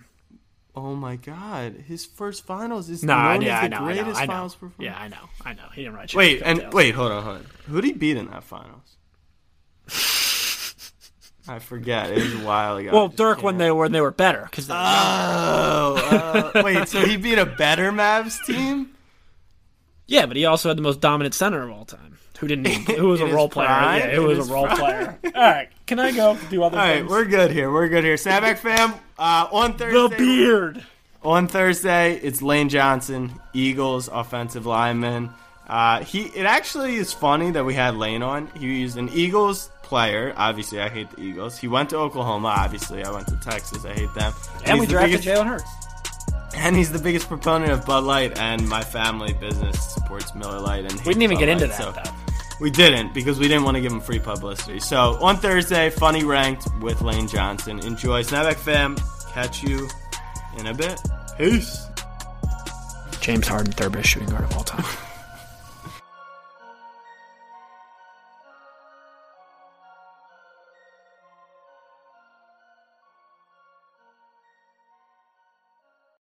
[0.74, 3.86] Oh my God, his first finals is No, known yeah, as the know, I know,
[3.86, 4.32] greatest I know.
[4.32, 4.78] finals performance.
[4.80, 5.64] Yeah, I know, I know.
[5.74, 6.08] He didn't ride.
[6.10, 7.46] Shaq's Wait, and wait, hold on, hold on.
[7.68, 8.96] Who did he beat in that finals?
[11.52, 12.12] I forget.
[12.12, 12.92] It was a while ago.
[12.94, 16.88] Well, Dirk when they were when they were better because Oh, uh, wait.
[16.88, 18.92] So he beat a better Mavs team?
[20.08, 22.18] yeah, but he also had the most dominant center of all time.
[22.40, 22.66] Who didn't?
[22.90, 23.68] Who was a role player?
[23.68, 24.00] prime?
[24.00, 24.78] Yeah, In who was a role prime?
[24.78, 25.20] player.
[25.36, 26.82] All right, can I go do other things?
[26.82, 27.10] All right, things?
[27.10, 27.72] we're good here.
[27.72, 28.16] We're good here.
[28.16, 28.94] Snapback fam.
[29.20, 30.84] Uh, on Thursday, the beard.
[31.24, 35.30] On Thursday, it's Lane Johnson, Eagles offensive lineman.
[35.68, 38.48] Uh, he it actually is funny that we had Lane on.
[38.60, 40.34] He was an Eagles player.
[40.38, 41.58] Obviously, I hate the Eagles.
[41.60, 42.48] He went to Oklahoma.
[42.48, 43.84] Obviously, I went to Texas.
[43.84, 44.32] I hate them.
[44.66, 45.70] And we he's the drafted biggest- Jalen Hurts.
[46.56, 50.86] And he's the biggest proponent of Bud Light, and my family business supports Miller Lite.
[50.86, 52.14] And We didn't even hates get Bud into Light, that so-.
[52.62, 54.80] We didn't because we didn't want to give him free publicity.
[54.80, 57.80] So on Thursday, funny ranked with Lane Johnson.
[57.80, 58.96] Enjoy Snapback fam.
[59.34, 59.90] Catch you
[60.58, 61.02] in a bit.
[61.38, 61.88] Peace.
[63.20, 64.86] James Harden, third best shooting guard of all time.